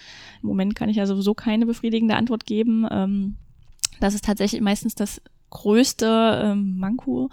[0.42, 2.88] Im Moment kann ich ja sowieso keine befriedigende Antwort geben.
[2.90, 3.36] Ähm,
[4.00, 5.22] das ist tatsächlich meistens das
[5.52, 7.30] größte ähm, Manko,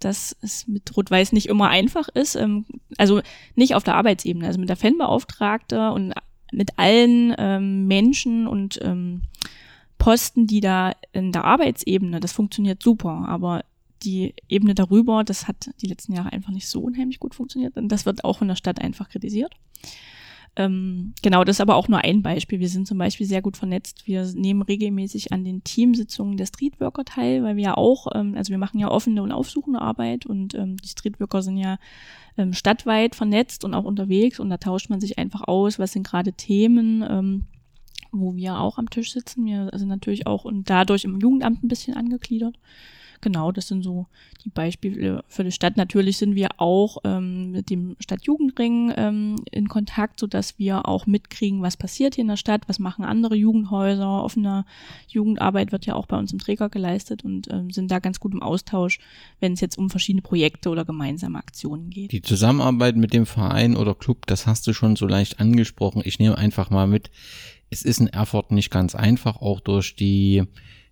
[0.00, 2.36] dass es mit Rot-Weiß nicht immer einfach ist.
[2.36, 2.64] Ähm,
[2.96, 3.20] also
[3.54, 6.14] nicht auf der Arbeitsebene, also mit der Fanbeauftragte und
[6.52, 9.22] mit allen ähm, Menschen und ähm,
[9.98, 13.64] Posten, die da in der Arbeitsebene, das funktioniert super, aber
[14.02, 17.88] die Ebene darüber, das hat die letzten Jahre einfach nicht so unheimlich gut funktioniert und
[17.88, 19.52] das wird auch von der Stadt einfach kritisiert.
[20.56, 22.58] Ähm, genau, das ist aber auch nur ein Beispiel.
[22.58, 24.06] Wir sind zum Beispiel sehr gut vernetzt.
[24.06, 28.50] Wir nehmen regelmäßig an den Teamsitzungen der Streetworker teil, weil wir ja auch, ähm, also
[28.50, 31.78] wir machen ja offene und aufsuchende Arbeit und ähm, die Streetworker sind ja
[32.36, 36.06] ähm, stadtweit vernetzt und auch unterwegs und da tauscht man sich einfach aus, was sind
[36.06, 37.42] gerade Themen, ähm,
[38.10, 39.46] wo wir auch am Tisch sitzen.
[39.46, 42.58] Wir sind natürlich auch und dadurch im Jugendamt ein bisschen angegliedert.
[43.20, 44.06] Genau, das sind so
[44.44, 45.76] die Beispiele für die Stadt.
[45.76, 51.06] Natürlich sind wir auch ähm, mit dem Stadtjugendring ähm, in Kontakt, so dass wir auch
[51.06, 54.22] mitkriegen, was passiert hier in der Stadt, was machen andere Jugendhäuser.
[54.22, 54.64] Offene
[55.08, 58.32] Jugendarbeit wird ja auch bei uns im Träger geleistet und ähm, sind da ganz gut
[58.32, 58.98] im Austausch,
[59.40, 62.12] wenn es jetzt um verschiedene Projekte oder gemeinsame Aktionen geht.
[62.12, 66.02] Die Zusammenarbeit mit dem Verein oder Club, das hast du schon so leicht angesprochen.
[66.04, 67.10] Ich nehme einfach mal mit,
[67.70, 70.44] es ist in Erfurt nicht ganz einfach, auch durch die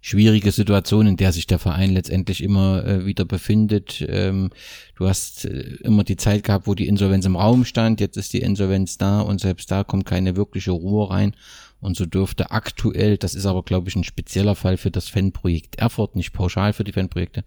[0.07, 4.07] schwierige Situation, in der sich der Verein letztendlich immer äh, wieder befindet.
[4.09, 4.51] Ähm,
[4.95, 8.33] du hast äh, immer die Zeit gehabt, wo die Insolvenz im Raum stand, jetzt ist
[8.33, 11.35] die Insolvenz da und selbst da kommt keine wirkliche Ruhe rein.
[11.81, 15.75] Und so dürfte aktuell, das ist aber glaube ich ein spezieller Fall für das Fanprojekt
[15.81, 17.45] Erfurt, nicht pauschal für die Fanprojekte,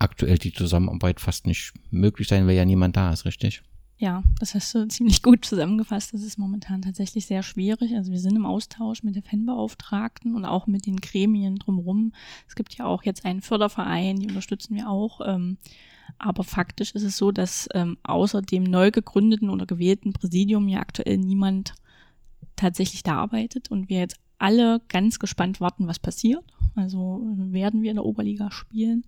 [0.00, 3.62] aktuell die Zusammenarbeit fast nicht möglich sein, weil ja niemand da ist, richtig?
[4.04, 6.12] Ja, das hast du ziemlich gut zusammengefasst.
[6.12, 7.94] Das ist momentan tatsächlich sehr schwierig.
[7.94, 12.12] Also wir sind im Austausch mit der Fanbeauftragten und auch mit den Gremien drumherum.
[12.46, 15.22] Es gibt ja auch jetzt einen Förderverein, die unterstützen wir auch.
[15.26, 15.56] Ähm,
[16.18, 20.80] aber faktisch ist es so, dass ähm, außer dem neu gegründeten oder gewählten Präsidium ja
[20.80, 21.72] aktuell niemand
[22.56, 26.44] tatsächlich da arbeitet und wir jetzt alle ganz gespannt warten, was passiert.
[26.74, 29.06] Also werden wir in der Oberliga spielen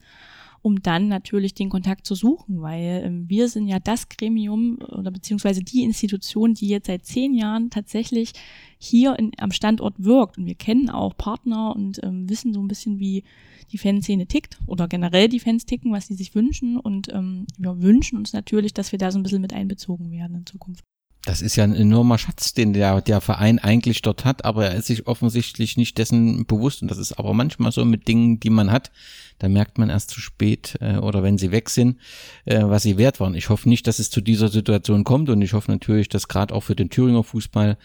[0.67, 5.13] um dann natürlich den Kontakt zu suchen, weil ähm, wir sind ja das Gremium oder
[5.13, 8.33] beziehungsweise die Institution, die jetzt seit zehn Jahren tatsächlich
[8.77, 10.39] hier in, am Standort wirkt.
[10.39, 13.23] Und wir kennen auch Partner und ähm, wissen so ein bisschen, wie
[13.71, 16.77] die Fanszene tickt oder generell die Fans ticken, was sie sich wünschen.
[16.79, 20.35] Und ähm, wir wünschen uns natürlich, dass wir da so ein bisschen mit einbezogen werden
[20.35, 20.83] in Zukunft.
[21.27, 24.77] Das ist ja ein enormer Schatz, den der, der Verein eigentlich dort hat, aber er
[24.77, 26.83] ist sich offensichtlich nicht dessen bewusst.
[26.83, 28.93] Und das ist aber manchmal so mit Dingen, die man hat.
[29.41, 31.99] Da merkt man erst zu spät äh, oder wenn sie weg sind,
[32.45, 33.35] äh, was sie wert waren.
[33.35, 36.55] Ich hoffe nicht, dass es zu dieser Situation kommt und ich hoffe natürlich, dass gerade
[36.55, 37.77] auch für den Thüringer Fußball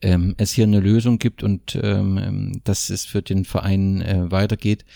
[0.00, 4.86] ähm, es hier eine Lösung gibt und ähm, dass es für den Verein äh, weitergeht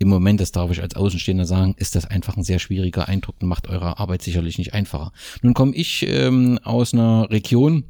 [0.00, 3.36] im Moment, das darf ich als Außenstehender sagen, ist das einfach ein sehr schwieriger Eindruck
[3.40, 5.12] und macht eure Arbeit sicherlich nicht einfacher.
[5.42, 7.84] Nun komme ich ähm, aus einer Region,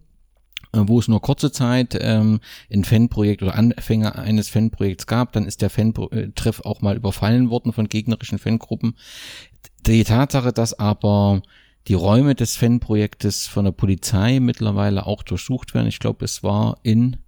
[0.73, 5.47] äh, wo es nur kurze Zeit ähm, ein Fanprojekt oder Anfänger eines Fanprojekts gab, dann
[5.47, 8.97] ist der Fan-Treff auch mal überfallen worden von gegnerischen Fangruppen.
[9.87, 11.43] Die Tatsache, dass aber
[11.87, 16.79] die Räume des Fanprojektes von der Polizei mittlerweile auch durchsucht werden, ich glaube, es war
[16.83, 17.19] in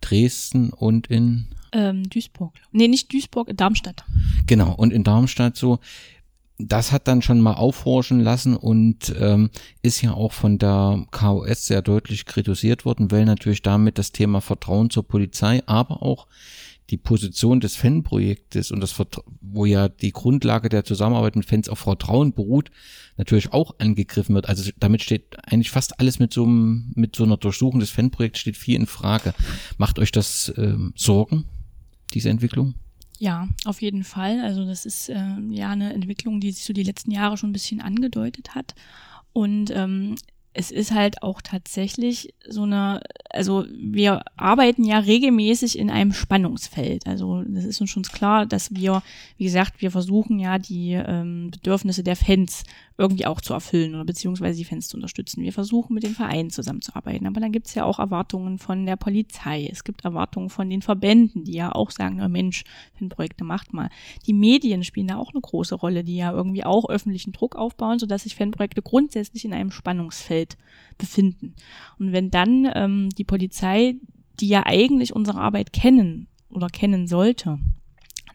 [0.00, 2.54] Dresden und in ähm, Duisburg.
[2.72, 4.04] Nee, nicht Duisburg, Darmstadt.
[4.46, 5.78] Genau, und in Darmstadt so,
[6.58, 9.50] das hat dann schon mal aufhorchen lassen und ähm,
[9.82, 14.40] ist ja auch von der KOS sehr deutlich kritisiert worden, weil natürlich damit das Thema
[14.40, 16.26] Vertrauen zur Polizei, aber auch
[16.90, 18.94] die Position des Fanprojektes und das,
[19.40, 22.70] wo ja die Grundlage der Zusammenarbeit mit Fans auf Vertrauen beruht,
[23.16, 24.48] natürlich auch angegriffen wird.
[24.48, 28.40] Also damit steht eigentlich fast alles mit so, einem, mit so einer Durchsuchung des Fanprojekts
[28.40, 29.34] steht viel in Frage.
[29.78, 31.46] Macht euch das ähm, Sorgen?
[32.12, 32.74] diese Entwicklung?
[33.18, 34.40] Ja, auf jeden Fall.
[34.40, 37.54] Also das ist äh, ja eine Entwicklung, die sich so die letzten Jahre schon ein
[37.54, 38.74] bisschen angedeutet hat.
[39.32, 40.16] Und ähm,
[40.52, 47.06] es ist halt auch tatsächlich so eine, also wir arbeiten ja regelmäßig in einem Spannungsfeld.
[47.06, 49.02] Also das ist uns schon klar, dass wir,
[49.36, 52.64] wie gesagt, wir versuchen ja die ähm, Bedürfnisse der Fans
[53.00, 55.42] irgendwie auch zu erfüllen oder beziehungsweise die Fans zu unterstützen.
[55.42, 58.96] Wir versuchen mit den Vereinen zusammenzuarbeiten, aber dann gibt es ja auch Erwartungen von der
[58.96, 62.64] Polizei, es gibt Erwartungen von den Verbänden, die ja auch sagen, na Mensch,
[62.98, 63.88] Fanprojekte macht mal.
[64.26, 67.98] Die Medien spielen da auch eine große Rolle, die ja irgendwie auch öffentlichen Druck aufbauen,
[67.98, 70.58] sodass sich Fanprojekte grundsätzlich in einem Spannungsfeld
[70.98, 71.54] befinden.
[71.98, 73.96] Und wenn dann ähm, die Polizei,
[74.40, 77.58] die ja eigentlich unsere Arbeit kennen oder kennen sollte,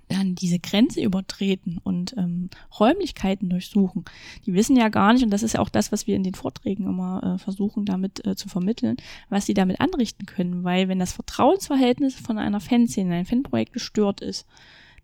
[0.08, 2.49] dann diese Grenze übertreten und ähm,
[2.80, 4.06] Räumlichkeiten durchsuchen.
[4.45, 6.36] Die wissen ja gar nicht, und das ist ja auch das, was wir in den
[6.36, 8.97] Vorträgen immer äh, versuchen, damit äh, zu vermitteln,
[9.30, 10.64] was sie damit anrichten können.
[10.64, 14.45] Weil wenn das Vertrauensverhältnis von einer Fanszene, ein Fanprojekt gestört ist,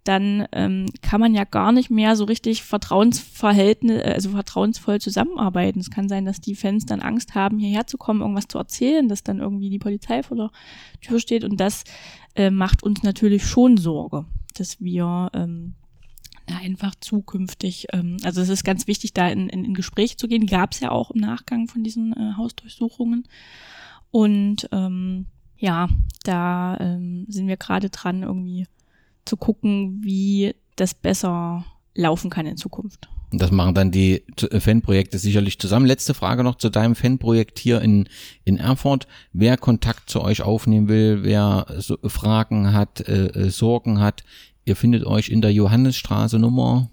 [0.03, 5.79] dann ähm, kann man ja gar nicht mehr so richtig Vertrauensverhältnis, äh, also vertrauensvoll zusammenarbeiten.
[5.79, 9.07] Es kann sein, dass die Fans dann Angst haben, hierher zu kommen, irgendwas zu erzählen,
[9.07, 10.51] dass dann irgendwie die Polizei vor der
[11.01, 11.83] Tür steht und das
[12.35, 15.75] äh, macht uns natürlich schon Sorge dass wir ähm,
[16.47, 20.45] einfach zukünftig, ähm, also es ist ganz wichtig, da in, in, in Gespräche zu gehen.
[20.45, 23.27] Gab es ja auch im Nachgang von diesen äh, Hausdurchsuchungen.
[24.11, 25.27] Und ähm,
[25.57, 25.87] ja,
[26.23, 28.67] da ähm, sind wir gerade dran, irgendwie
[29.25, 33.09] zu gucken, wie das besser laufen kann in Zukunft.
[33.31, 35.85] Das machen dann die äh, Fanprojekte sicherlich zusammen.
[35.85, 38.09] Letzte Frage noch zu deinem Fanprojekt hier in,
[38.43, 39.07] in Erfurt.
[39.31, 44.23] Wer Kontakt zu euch aufnehmen will, wer so Fragen hat, äh, äh Sorgen hat,
[44.65, 46.89] ihr findet euch in der Johannesstraße Nummer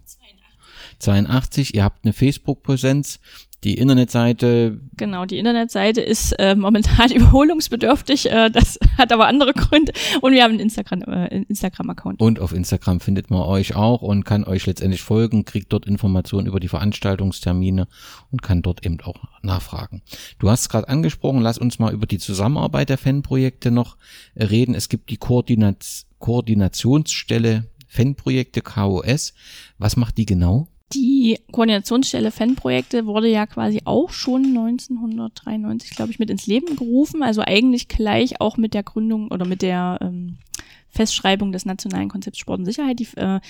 [1.01, 1.75] 82.
[1.75, 3.21] Ihr habt eine Facebook-Präsenz.
[3.65, 4.81] Die Internetseite.
[4.97, 8.31] Genau, die Internetseite ist äh, momentan überholungsbedürftig.
[8.31, 9.93] Äh, das hat aber andere Gründe.
[10.21, 12.21] Und wir haben einen Instagram, äh, Instagram-Account.
[12.21, 16.47] Und auf Instagram findet man euch auch und kann euch letztendlich folgen, kriegt dort Informationen
[16.47, 17.89] über die Veranstaltungstermine
[18.31, 20.03] und kann dort eben auch nachfragen.
[20.39, 23.97] Du hast es gerade angesprochen, lass uns mal über die Zusammenarbeit der Fanprojekte noch
[24.37, 24.77] reden.
[24.77, 25.85] Es gibt die Koordinat
[26.21, 29.35] Koordinationsstelle Fanprojekte KOS.
[29.79, 30.69] Was macht die genau?
[30.95, 37.23] Die Koordinationsstelle Fanprojekte wurde ja quasi auch schon 1993, glaube ich, mit ins Leben gerufen.
[37.23, 40.39] Also eigentlich gleich auch mit der Gründung oder mit der ähm,
[40.91, 42.99] Festschreibung des Nationalen Konzepts Sport und Sicherheit.
[42.99, 43.41] Die, äh,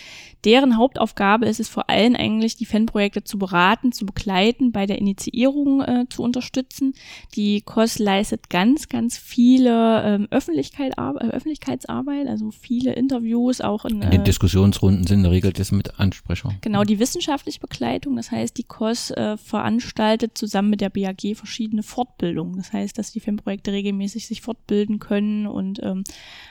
[0.44, 4.98] deren Hauptaufgabe ist es vor allem eigentlich, die Fanprojekte zu beraten, zu begleiten, bei der
[4.98, 6.94] Initiierung äh, zu unterstützen.
[7.34, 14.02] Die KOS leistet ganz, ganz viele ähm, Öffentlichkeit, äh, Öffentlichkeitsarbeit, also viele Interviews, auch in,
[14.02, 16.54] in den äh, Diskussionsrunden sind in der Regel das mit Ansprecher.
[16.60, 18.16] Genau, die wissenschaftliche Begleitung.
[18.16, 22.56] Das heißt, die KOS äh, veranstaltet zusammen mit der BAG verschiedene Fortbildungen.
[22.56, 26.04] Das heißt, dass die Fanprojekte regelmäßig sich fortbilden können und ähm,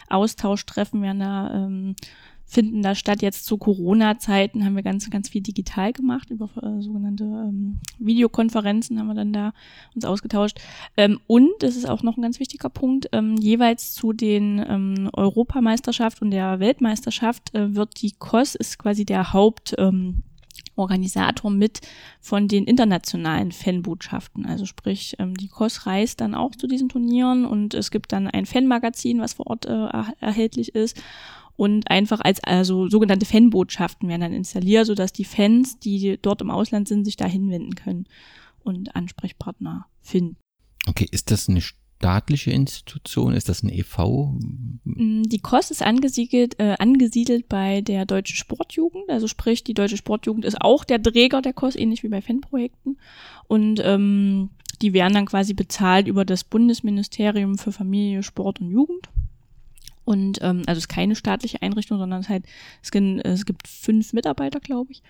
[0.10, 1.96] Austausch Treffen werden da, ähm,
[2.46, 3.22] finden da statt.
[3.22, 8.98] Jetzt zu Corona-Zeiten haben wir ganz, ganz viel digital gemacht, über äh, sogenannte ähm, Videokonferenzen
[8.98, 9.54] haben wir dann da
[9.94, 10.60] uns ausgetauscht.
[10.96, 15.10] Ähm, und, das ist auch noch ein ganz wichtiger Punkt, ähm, jeweils zu den ähm,
[15.14, 20.24] Europameisterschaft und der Weltmeisterschaft äh, wird die COS, ist quasi der Haupt, ähm,
[20.78, 21.82] Organisator mit
[22.22, 24.46] von den internationalen Fanbotschaften.
[24.46, 28.28] Also sprich, ähm, die COS reist dann auch zu diesen Turnieren und es gibt dann
[28.28, 29.88] ein Fanmagazin, was vor Ort äh,
[30.20, 31.02] erhältlich ist.
[31.56, 36.52] Und einfach als also sogenannte Fanbotschaften werden dann installiert, sodass die Fans, die dort im
[36.52, 38.06] Ausland sind, sich da hinwenden können
[38.64, 40.38] und Ansprechpartner finden.
[40.88, 41.62] Okay, ist das eine
[41.98, 43.34] staatliche Institution?
[43.34, 44.38] Ist das ein e.V.?
[44.84, 49.10] Mm, die KOS ist angesiedelt, äh, angesiedelt bei der Deutschen Sportjugend.
[49.10, 52.98] Also sprich, die Deutsche Sportjugend ist auch der Träger der KOS, ähnlich wie bei Fanprojekten.
[53.48, 54.50] Und ähm,
[54.82, 59.10] die werden dann quasi bezahlt über das Bundesministerium für Familie, Sport und Jugend.
[60.06, 62.46] Und ähm, also es ist keine staatliche Einrichtung, sondern es, halt,
[62.82, 65.02] es, gibt, es gibt fünf Mitarbeiter, glaube ich.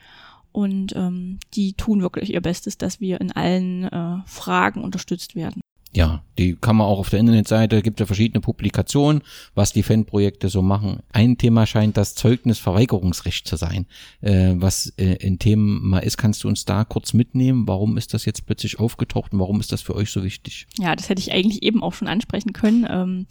[0.54, 5.62] Und ähm, die tun wirklich ihr Bestes, dass wir in allen äh, Fragen unterstützt werden.
[5.98, 9.24] Ja, die kann man auch auf der Internetseite, gibt ja verschiedene Publikationen,
[9.56, 11.00] was die Fanprojekte so machen.
[11.12, 13.88] Ein Thema scheint das Zeugnisverweigerungsrecht zu sein.
[14.22, 17.68] Äh, was äh, ein Thema ist, kannst du uns da kurz mitnehmen?
[17.68, 20.68] Warum ist das jetzt plötzlich aufgetaucht und warum ist das für euch so wichtig?
[20.78, 22.86] Ja, das hätte ich eigentlich eben auch schon ansprechen können.
[22.88, 23.26] Ähm,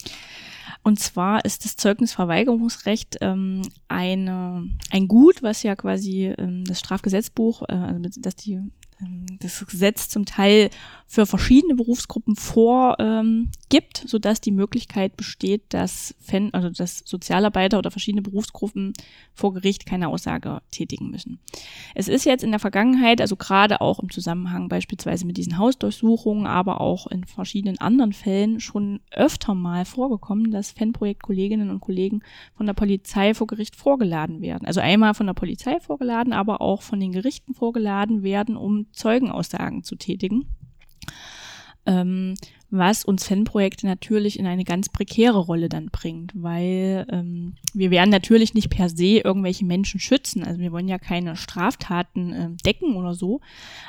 [0.83, 7.62] und zwar ist das Zeugnisverweigerungsrecht ähm, eine, ein Gut, was ja quasi ähm, das Strafgesetzbuch,
[7.69, 8.61] äh, also dass die
[9.40, 10.70] das Gesetz zum Teil
[11.07, 13.49] für verschiedene Berufsgruppen vorgibt, ähm,
[14.07, 18.92] so dass die Möglichkeit besteht, dass Fan, also dass Sozialarbeiter oder verschiedene Berufsgruppen
[19.34, 21.38] vor Gericht keine Aussage tätigen müssen.
[21.94, 26.47] Es ist jetzt in der Vergangenheit, also gerade auch im Zusammenhang beispielsweise mit diesen Hausdurchsuchungen,
[26.47, 32.22] aber auch in verschiedenen anderen Fällen schon öfter mal vorgekommen, dass Fanprojektkolleginnen und Kollegen
[32.57, 34.66] von der Polizei vor Gericht vorgeladen werden.
[34.66, 39.82] Also einmal von der Polizei vorgeladen, aber auch von den Gerichten vorgeladen werden, um Zeugenaussagen
[39.82, 40.47] zu tätigen.
[41.87, 42.34] Ähm,
[42.70, 48.11] was uns Fanprojekte natürlich in eine ganz prekäre Rolle dann bringt, weil ähm, wir werden
[48.11, 50.43] natürlich nicht per se irgendwelche Menschen schützen.
[50.43, 53.41] Also wir wollen ja keine Straftaten äh, decken oder so,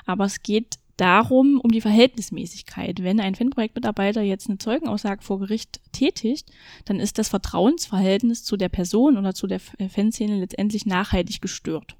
[0.06, 3.04] aber es geht darum, um die Verhältnismäßigkeit.
[3.04, 6.52] Wenn ein Fanprojektmitarbeiter jetzt eine Zeugenaussage vor Gericht tätigt,
[6.86, 11.96] dann ist das Vertrauensverhältnis zu der Person oder zu der Fanszene letztendlich nachhaltig gestört.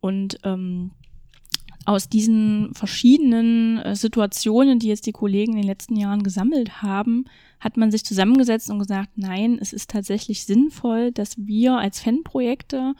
[0.00, 0.92] Und ähm,
[1.88, 7.24] aus diesen verschiedenen äh, Situationen, die jetzt die Kollegen in den letzten Jahren gesammelt haben,
[7.60, 12.92] hat man sich zusammengesetzt und gesagt, nein, es ist tatsächlich sinnvoll, dass wir als Fanprojekte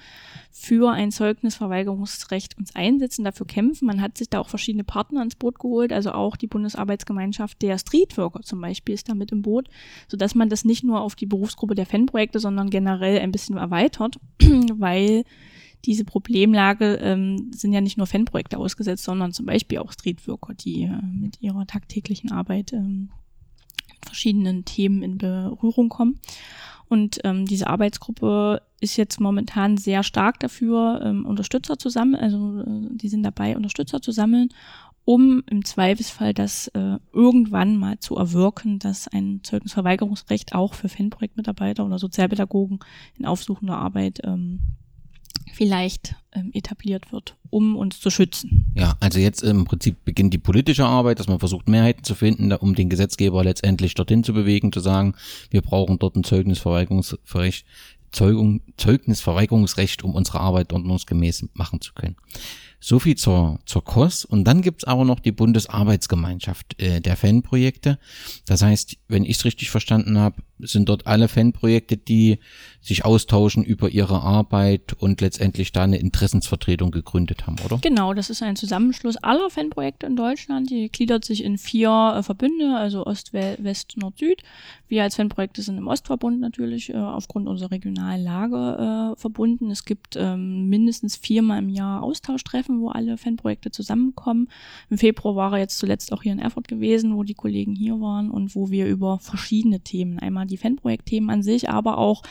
[0.50, 3.84] für ein Zeugnisverweigerungsrecht uns einsetzen, dafür kämpfen.
[3.84, 7.76] Man hat sich da auch verschiedene Partner ins Boot geholt, also auch die Bundesarbeitsgemeinschaft der
[7.76, 9.68] Streetworker zum Beispiel ist da mit im Boot,
[10.08, 14.18] sodass man das nicht nur auf die Berufsgruppe der Fanprojekte, sondern generell ein bisschen erweitert,
[14.40, 15.24] weil
[15.84, 20.82] diese Problemlage ähm, sind ja nicht nur Fanprojekte ausgesetzt, sondern zum Beispiel auch Streetworker, die
[20.82, 23.10] äh, mit ihrer tagtäglichen Arbeit ähm,
[23.88, 26.20] mit verschiedenen Themen in Berührung kommen.
[26.88, 32.60] Und ähm, diese Arbeitsgruppe ist jetzt momentan sehr stark dafür, ähm, Unterstützer zu sammeln, also
[32.60, 34.48] äh, die sind dabei, Unterstützer zu sammeln,
[35.04, 41.84] um im Zweifelsfall das äh, irgendwann mal zu erwirken, dass ein Zeugnisverweigerungsrecht auch für Fanprojektmitarbeiter
[41.84, 42.80] oder Sozialpädagogen
[43.18, 44.60] in aufsuchender Arbeit ähm,
[45.54, 48.72] vielleicht ähm, etabliert wird, um uns zu schützen.
[48.74, 52.52] Ja, also jetzt im Prinzip beginnt die politische Arbeit, dass man versucht, Mehrheiten zu finden,
[52.52, 55.14] um den Gesetzgeber letztendlich dorthin zu bewegen, zu sagen,
[55.50, 57.64] wir brauchen dort ein Zeugnisverweigerungsrecht,
[58.10, 62.16] Zeugung, Zeugnisverweigerungsrecht, um unsere Arbeit ordnungsgemäß machen zu können.
[62.80, 64.24] So viel zur, zur KOS.
[64.24, 67.98] Und dann gibt's aber noch die Bundesarbeitsgemeinschaft äh, der Fanprojekte.
[68.46, 72.38] Das heißt, wenn ich es richtig verstanden habe, sind dort alle Fanprojekte, die
[72.80, 77.78] sich austauschen über ihre Arbeit und letztendlich da eine Interessensvertretung gegründet haben, oder?
[77.78, 80.70] Genau, das ist ein Zusammenschluss aller Fanprojekte in Deutschland.
[80.70, 84.42] Die gliedert sich in vier äh, Verbünde, also Ost, West, Nord, Süd.
[84.88, 89.70] Wir als Fanprojekte sind im Ostverbund natürlich äh, aufgrund unserer regionalen Lage äh, verbunden.
[89.70, 94.48] Es gibt ähm, mindestens viermal im Jahr Austauschtreffen, wo alle Fanprojekte zusammenkommen.
[94.88, 98.00] Im Februar war er jetzt zuletzt auch hier in Erfurt gewesen, wo die Kollegen hier
[98.00, 102.22] waren und wo wir über verschiedene Themen, einmal die Fanprojektthemen an sich, aber auch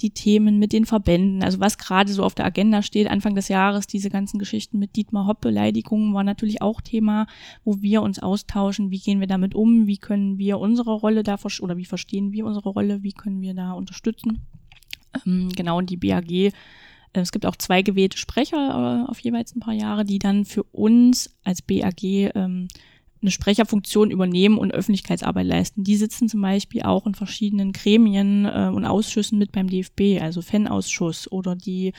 [0.00, 3.48] die Themen mit den Verbänden, also was gerade so auf der Agenda steht, Anfang des
[3.48, 7.26] Jahres, diese ganzen Geschichten mit Dietmar Hopp Beleidigungen war natürlich auch Thema,
[7.64, 11.36] wo wir uns austauschen, wie gehen wir damit um, wie können wir unsere Rolle da,
[11.60, 14.40] oder wie verstehen wir unsere Rolle, wie können wir da unterstützen.
[15.26, 16.52] Ähm, genau, und die BAG äh,
[17.12, 20.62] es gibt auch zwei gewählte Sprecher äh, auf jeweils ein paar Jahre, die dann für
[20.64, 22.68] uns als BAG ähm,
[23.26, 25.84] eine Sprecherfunktion übernehmen und Öffentlichkeitsarbeit leisten.
[25.84, 30.42] Die sitzen zum Beispiel auch in verschiedenen Gremien äh, und Ausschüssen mit beim DFB, also
[30.42, 31.92] Fanausschuss oder die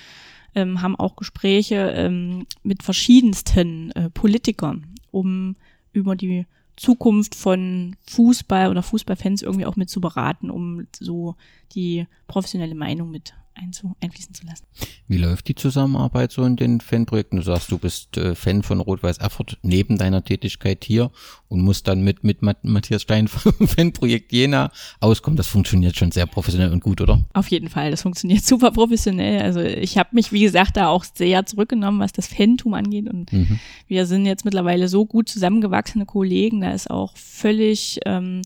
[0.56, 5.56] ähm, haben auch Gespräche ähm, mit verschiedensten äh, Politikern, um
[5.92, 6.46] über die
[6.78, 11.36] Zukunft von Fußball oder Fußballfans irgendwie auch mit zu beraten, um so
[11.74, 14.66] die professionelle Meinung mit einzu, einfließen zu lassen.
[15.08, 17.38] Wie läuft die Zusammenarbeit so in den Fanprojekten?
[17.38, 21.12] Du sagst, du bist äh, Fan von Rot-Weiß Erfurt neben deiner Tätigkeit hier
[21.48, 25.38] und musst dann mit, mit Matthias Stein vom Fanprojekt Jena auskommen.
[25.38, 27.24] Das funktioniert schon sehr professionell und gut, oder?
[27.34, 29.42] Auf jeden Fall, das funktioniert super professionell.
[29.42, 33.32] Also ich habe mich, wie gesagt, da auch sehr zurückgenommen, was das Fantum angeht und
[33.32, 33.60] mhm.
[33.88, 38.42] wir sind jetzt mittlerweile so gut zusammengewachsene Kollegen, da ist auch völlig ähm,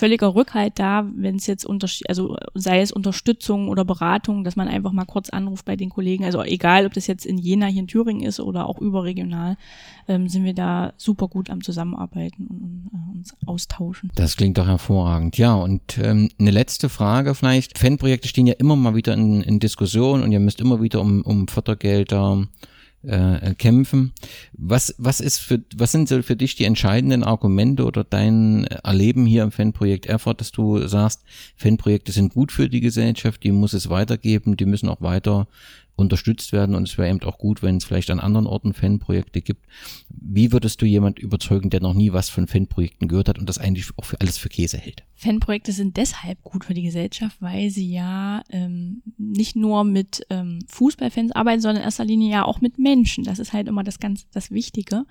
[0.00, 4.66] völliger Rückhalt da, wenn es jetzt unter, also sei es Unterstützung oder Beratung, dass man
[4.66, 6.24] einfach mal kurz anruft bei den Kollegen.
[6.24, 9.58] Also egal, ob das jetzt in Jena hier in Thüringen ist oder auch überregional,
[10.08, 14.10] ähm, sind wir da super gut am Zusammenarbeiten und, und äh, uns austauschen.
[14.14, 15.36] Das klingt doch hervorragend.
[15.36, 17.78] Ja, und ähm, eine letzte Frage vielleicht.
[17.78, 21.20] Fanprojekte stehen ja immer mal wieder in, in Diskussion und ihr müsst immer wieder um,
[21.20, 22.48] um Fördergelder
[23.02, 24.12] äh, kämpfen.
[24.52, 29.26] Was, was ist für, was sind so für dich die entscheidenden Argumente oder dein Erleben
[29.26, 31.22] hier im Fanprojekt Erfurt, dass du sagst,
[31.56, 35.48] Fanprojekte sind gut für die Gesellschaft, die muss es weitergeben, die müssen auch weiter
[36.00, 39.42] unterstützt werden und es wäre eben auch gut, wenn es vielleicht an anderen Orten Fanprojekte
[39.42, 39.66] gibt.
[40.08, 43.58] Wie würdest du jemand überzeugen, der noch nie was von Fanprojekten gehört hat und das
[43.58, 45.04] eigentlich auch für alles für Käse hält?
[45.14, 50.60] Fanprojekte sind deshalb gut für die Gesellschaft, weil sie ja ähm, nicht nur mit ähm,
[50.66, 53.24] Fußballfans arbeiten, sondern in erster Linie ja auch mit Menschen.
[53.24, 55.04] Das ist halt immer das ganz das Wichtige,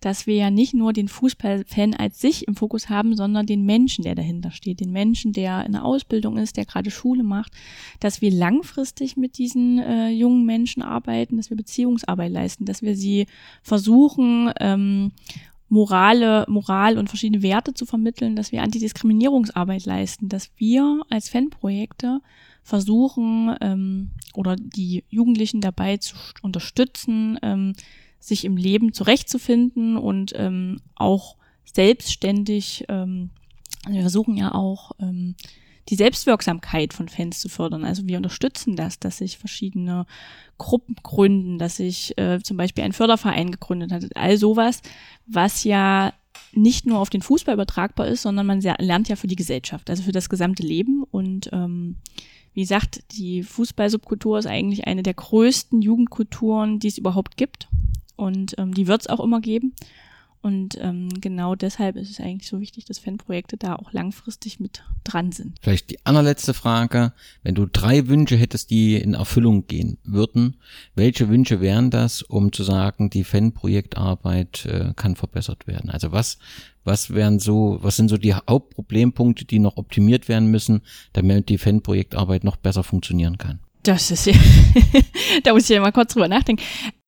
[0.00, 4.02] dass wir ja nicht nur den Fußballfan als sich im Fokus haben, sondern den Menschen,
[4.02, 7.52] der dahinter steht, den Menschen, der in der Ausbildung ist, der gerade Schule macht,
[8.00, 12.96] dass wir langfristig mit diesen äh, jungen Menschen arbeiten, dass wir Beziehungsarbeit leisten, dass wir
[12.96, 13.26] sie
[13.62, 15.12] versuchen ähm,
[15.68, 22.20] Morale, Moral und verschiedene Werte zu vermitteln, dass wir Antidiskriminierungsarbeit leisten, dass wir als Fanprojekte
[22.62, 27.72] versuchen ähm, oder die Jugendlichen dabei zu unterstützen, ähm,
[28.20, 33.30] sich im Leben zurechtzufinden und ähm, auch selbstständig, ähm,
[33.84, 35.34] also wir versuchen ja auch ähm,
[35.88, 37.84] die Selbstwirksamkeit von Fans zu fördern.
[37.84, 40.06] Also wir unterstützen das, dass sich verschiedene
[40.58, 44.04] Gruppen gründen, dass sich äh, zum Beispiel ein Förderverein gegründet hat.
[44.14, 44.80] All sowas,
[45.26, 46.12] was ja
[46.52, 50.02] nicht nur auf den Fußball übertragbar ist, sondern man lernt ja für die Gesellschaft, also
[50.02, 51.02] für das gesamte Leben.
[51.10, 51.96] Und ähm,
[52.54, 57.68] wie gesagt, die Fußballsubkultur ist eigentlich eine der größten Jugendkulturen, die es überhaupt gibt.
[58.16, 59.74] Und ähm, die wird es auch immer geben.
[60.42, 64.82] Und ähm, genau deshalb ist es eigentlich so wichtig, dass Fanprojekte da auch langfristig mit
[65.04, 65.56] dran sind.
[65.62, 67.12] Vielleicht die allerletzte Frage.
[67.44, 70.56] Wenn du drei Wünsche hättest, die in Erfüllung gehen würden,
[70.96, 75.90] welche Wünsche wären das, um zu sagen, die Fanprojektarbeit äh, kann verbessert werden?
[75.90, 76.38] Also was,
[76.82, 80.82] was wären so, was sind so die Hauptproblempunkte, die noch optimiert werden müssen,
[81.12, 83.60] damit die Fanprojektarbeit noch besser funktionieren kann?
[83.84, 84.34] Das ist ja,
[85.44, 86.62] da muss ich ja mal kurz drüber nachdenken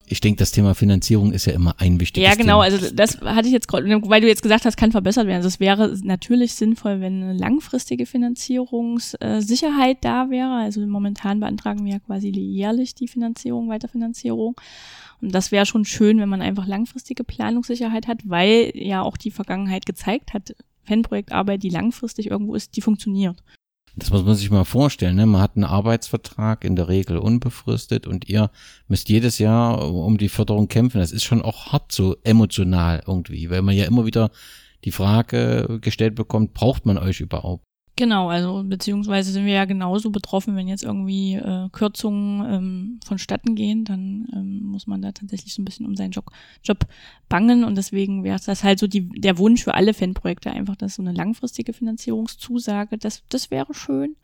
[0.07, 2.36] ich denke, das Thema Finanzierung ist ja immer ein wichtiges Thema.
[2.36, 2.62] Ja, genau.
[2.62, 2.76] Thema.
[2.76, 5.38] Also das hatte ich jetzt gerade, weil du jetzt gesagt hast, kann verbessert werden.
[5.38, 10.57] Also es wäre natürlich sinnvoll, wenn eine langfristige Finanzierungssicherheit da wäre.
[10.57, 14.57] Also momentan beantragen wir ja quasi jährlich die Finanzierung, Weiterfinanzierung.
[15.22, 19.30] Und das wäre schon schön, wenn man einfach langfristige Planungssicherheit hat, weil ja auch die
[19.30, 23.42] Vergangenheit gezeigt hat, Fanprojektarbeit, die langfristig irgendwo ist, die funktioniert.
[23.97, 25.16] Das muss man sich mal vorstellen.
[25.16, 25.26] Ne?
[25.26, 28.51] Man hat einen Arbeitsvertrag, in der Regel unbefristet, und ihr
[28.88, 30.99] müsst jedes Jahr um die Förderung kämpfen.
[30.99, 34.30] Das ist schon auch hart so emotional irgendwie, weil man ja immer wieder
[34.84, 37.64] die Frage gestellt bekommt, braucht man euch überhaupt?
[37.97, 43.55] Genau, also beziehungsweise sind wir ja genauso betroffen, wenn jetzt irgendwie äh, Kürzungen ähm, vonstatten
[43.55, 46.26] gehen, dann ähm, muss man da tatsächlich so ein bisschen um seinen Job,
[46.64, 46.86] Job
[47.28, 50.97] bangen und deswegen wäre das halt so die, der Wunsch für alle Fanprojekte einfach, dass
[50.97, 54.16] so eine langfristige Finanzierungszusage, das, das wäre schön.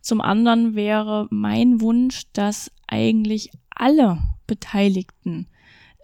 [0.00, 5.48] Zum anderen wäre mein Wunsch, dass eigentlich alle Beteiligten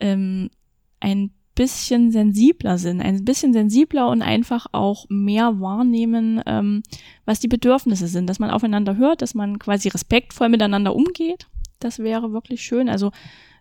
[0.00, 0.50] ähm,
[0.98, 6.82] ein bisschen sensibler sind, ein bisschen sensibler und einfach auch mehr wahrnehmen, ähm,
[7.24, 11.46] was die Bedürfnisse sind, dass man aufeinander hört, dass man quasi respektvoll miteinander umgeht.
[11.78, 12.88] Das wäre wirklich schön.
[12.88, 13.12] Also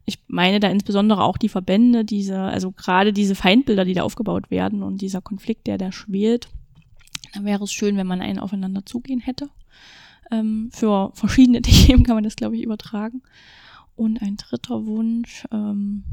[0.05, 4.49] ich meine da insbesondere auch die Verbände, diese, also gerade diese Feindbilder, die da aufgebaut
[4.49, 6.49] werden und dieser Konflikt, der da schwelt.
[7.33, 9.49] Da wäre es schön, wenn man einen aufeinander zugehen hätte.
[10.31, 13.21] Ähm, für verschiedene Themen kann man das, glaube ich, übertragen.
[13.95, 16.03] Und ein dritter Wunsch, ähm,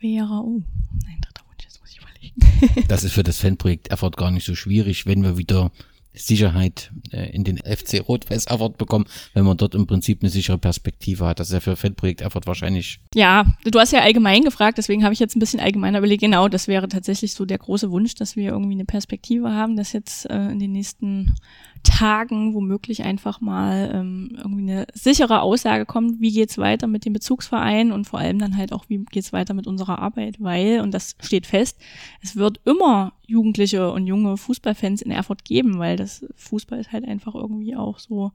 [0.00, 0.62] wäre, oh,
[1.06, 2.88] ein dritter Wunsch, jetzt muss ich überlegen.
[2.88, 5.70] das ist für das Fanprojekt Erfurt gar nicht so schwierig, wenn wir wieder
[6.12, 10.58] Sicherheit äh, in den FC Rot-Weiß Erfurt bekommen, wenn man dort im Prinzip eine sichere
[10.58, 11.38] Perspektive hat.
[11.38, 13.00] Das ist ja für Fanprojekt Erfurt wahrscheinlich.
[13.14, 16.22] Ja, du hast ja allgemein gefragt, deswegen habe ich jetzt ein bisschen allgemeiner überlegt.
[16.22, 19.92] Genau, das wäre tatsächlich so der große Wunsch, dass wir irgendwie eine Perspektive haben, dass
[19.92, 21.36] jetzt äh, in den nächsten
[21.82, 27.12] Tagen womöglich einfach mal ähm, irgendwie eine sichere Aussage kommt, wie geht's weiter mit dem
[27.12, 30.92] Bezugsverein und vor allem dann halt auch, wie geht's weiter mit unserer Arbeit, weil, und
[30.92, 31.78] das steht fest,
[32.20, 37.06] es wird immer Jugendliche und junge Fußballfans in Erfurt geben, weil das Fußball ist halt
[37.06, 38.32] einfach irgendwie auch so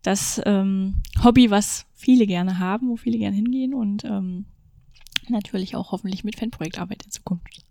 [0.00, 4.46] das ähm, Hobby, was viele gerne haben, wo viele gerne hingehen und ähm,
[5.28, 7.64] natürlich auch hoffentlich mit Fanprojektarbeit in Zukunft.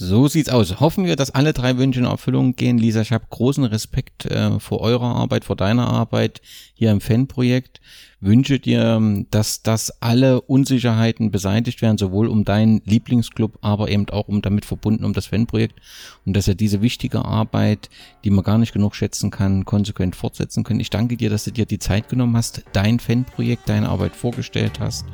[0.00, 0.78] So sieht's aus.
[0.78, 2.78] Hoffen wir, dass alle drei Wünsche in Erfüllung gehen.
[2.78, 6.40] Lisa, ich habe großen Respekt äh, vor eurer Arbeit, vor deiner Arbeit
[6.74, 7.80] hier im Fanprojekt.
[8.20, 14.28] Wünsche dir, dass das alle Unsicherheiten beseitigt werden, sowohl um deinen Lieblingsclub, aber eben auch
[14.28, 15.80] um damit verbunden um das Fanprojekt
[16.24, 17.90] und dass er diese wichtige Arbeit,
[18.24, 20.80] die man gar nicht genug schätzen kann, konsequent fortsetzen können.
[20.80, 24.78] Ich danke dir, dass du dir die Zeit genommen hast, dein Fanprojekt, deine Arbeit vorgestellt
[24.78, 25.06] hast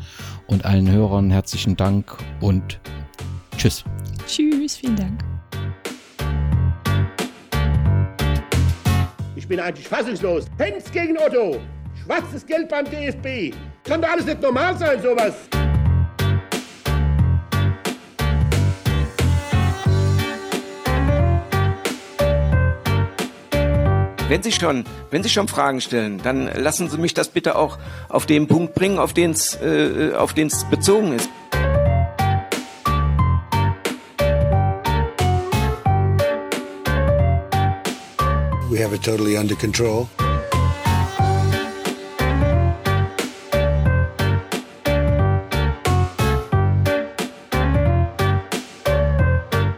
[0.47, 2.81] und allen Hörern herzlichen Dank und
[3.57, 3.85] tschüss.
[4.27, 5.21] Tschüss, vielen Dank.
[9.37, 10.47] Ich bin eigentlich fassungslos.
[10.57, 11.61] Fans gegen Otto.
[12.03, 13.55] Schwarzes Geld beim DFB.
[13.85, 15.35] Kann doch alles nicht normal sein, sowas.
[24.27, 27.79] Wenn Sie schon, wenn Sie schon Fragen stellen, dann lassen Sie mich das bitte auch
[28.09, 31.29] auf den Punkt bringen, auf den es äh, auf den's bezogen ist.
[38.75, 40.09] We have it totally under control.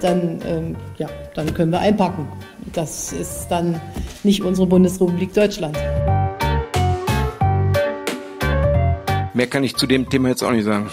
[0.00, 2.26] Dann, ähm, ja, dann können wir einpacken.
[2.72, 3.78] Das ist dann
[4.22, 5.76] nicht unsere Bundesrepublik Deutschland.
[9.34, 10.88] Mehr kann ich zu dem Thema jetzt auch nicht sagen.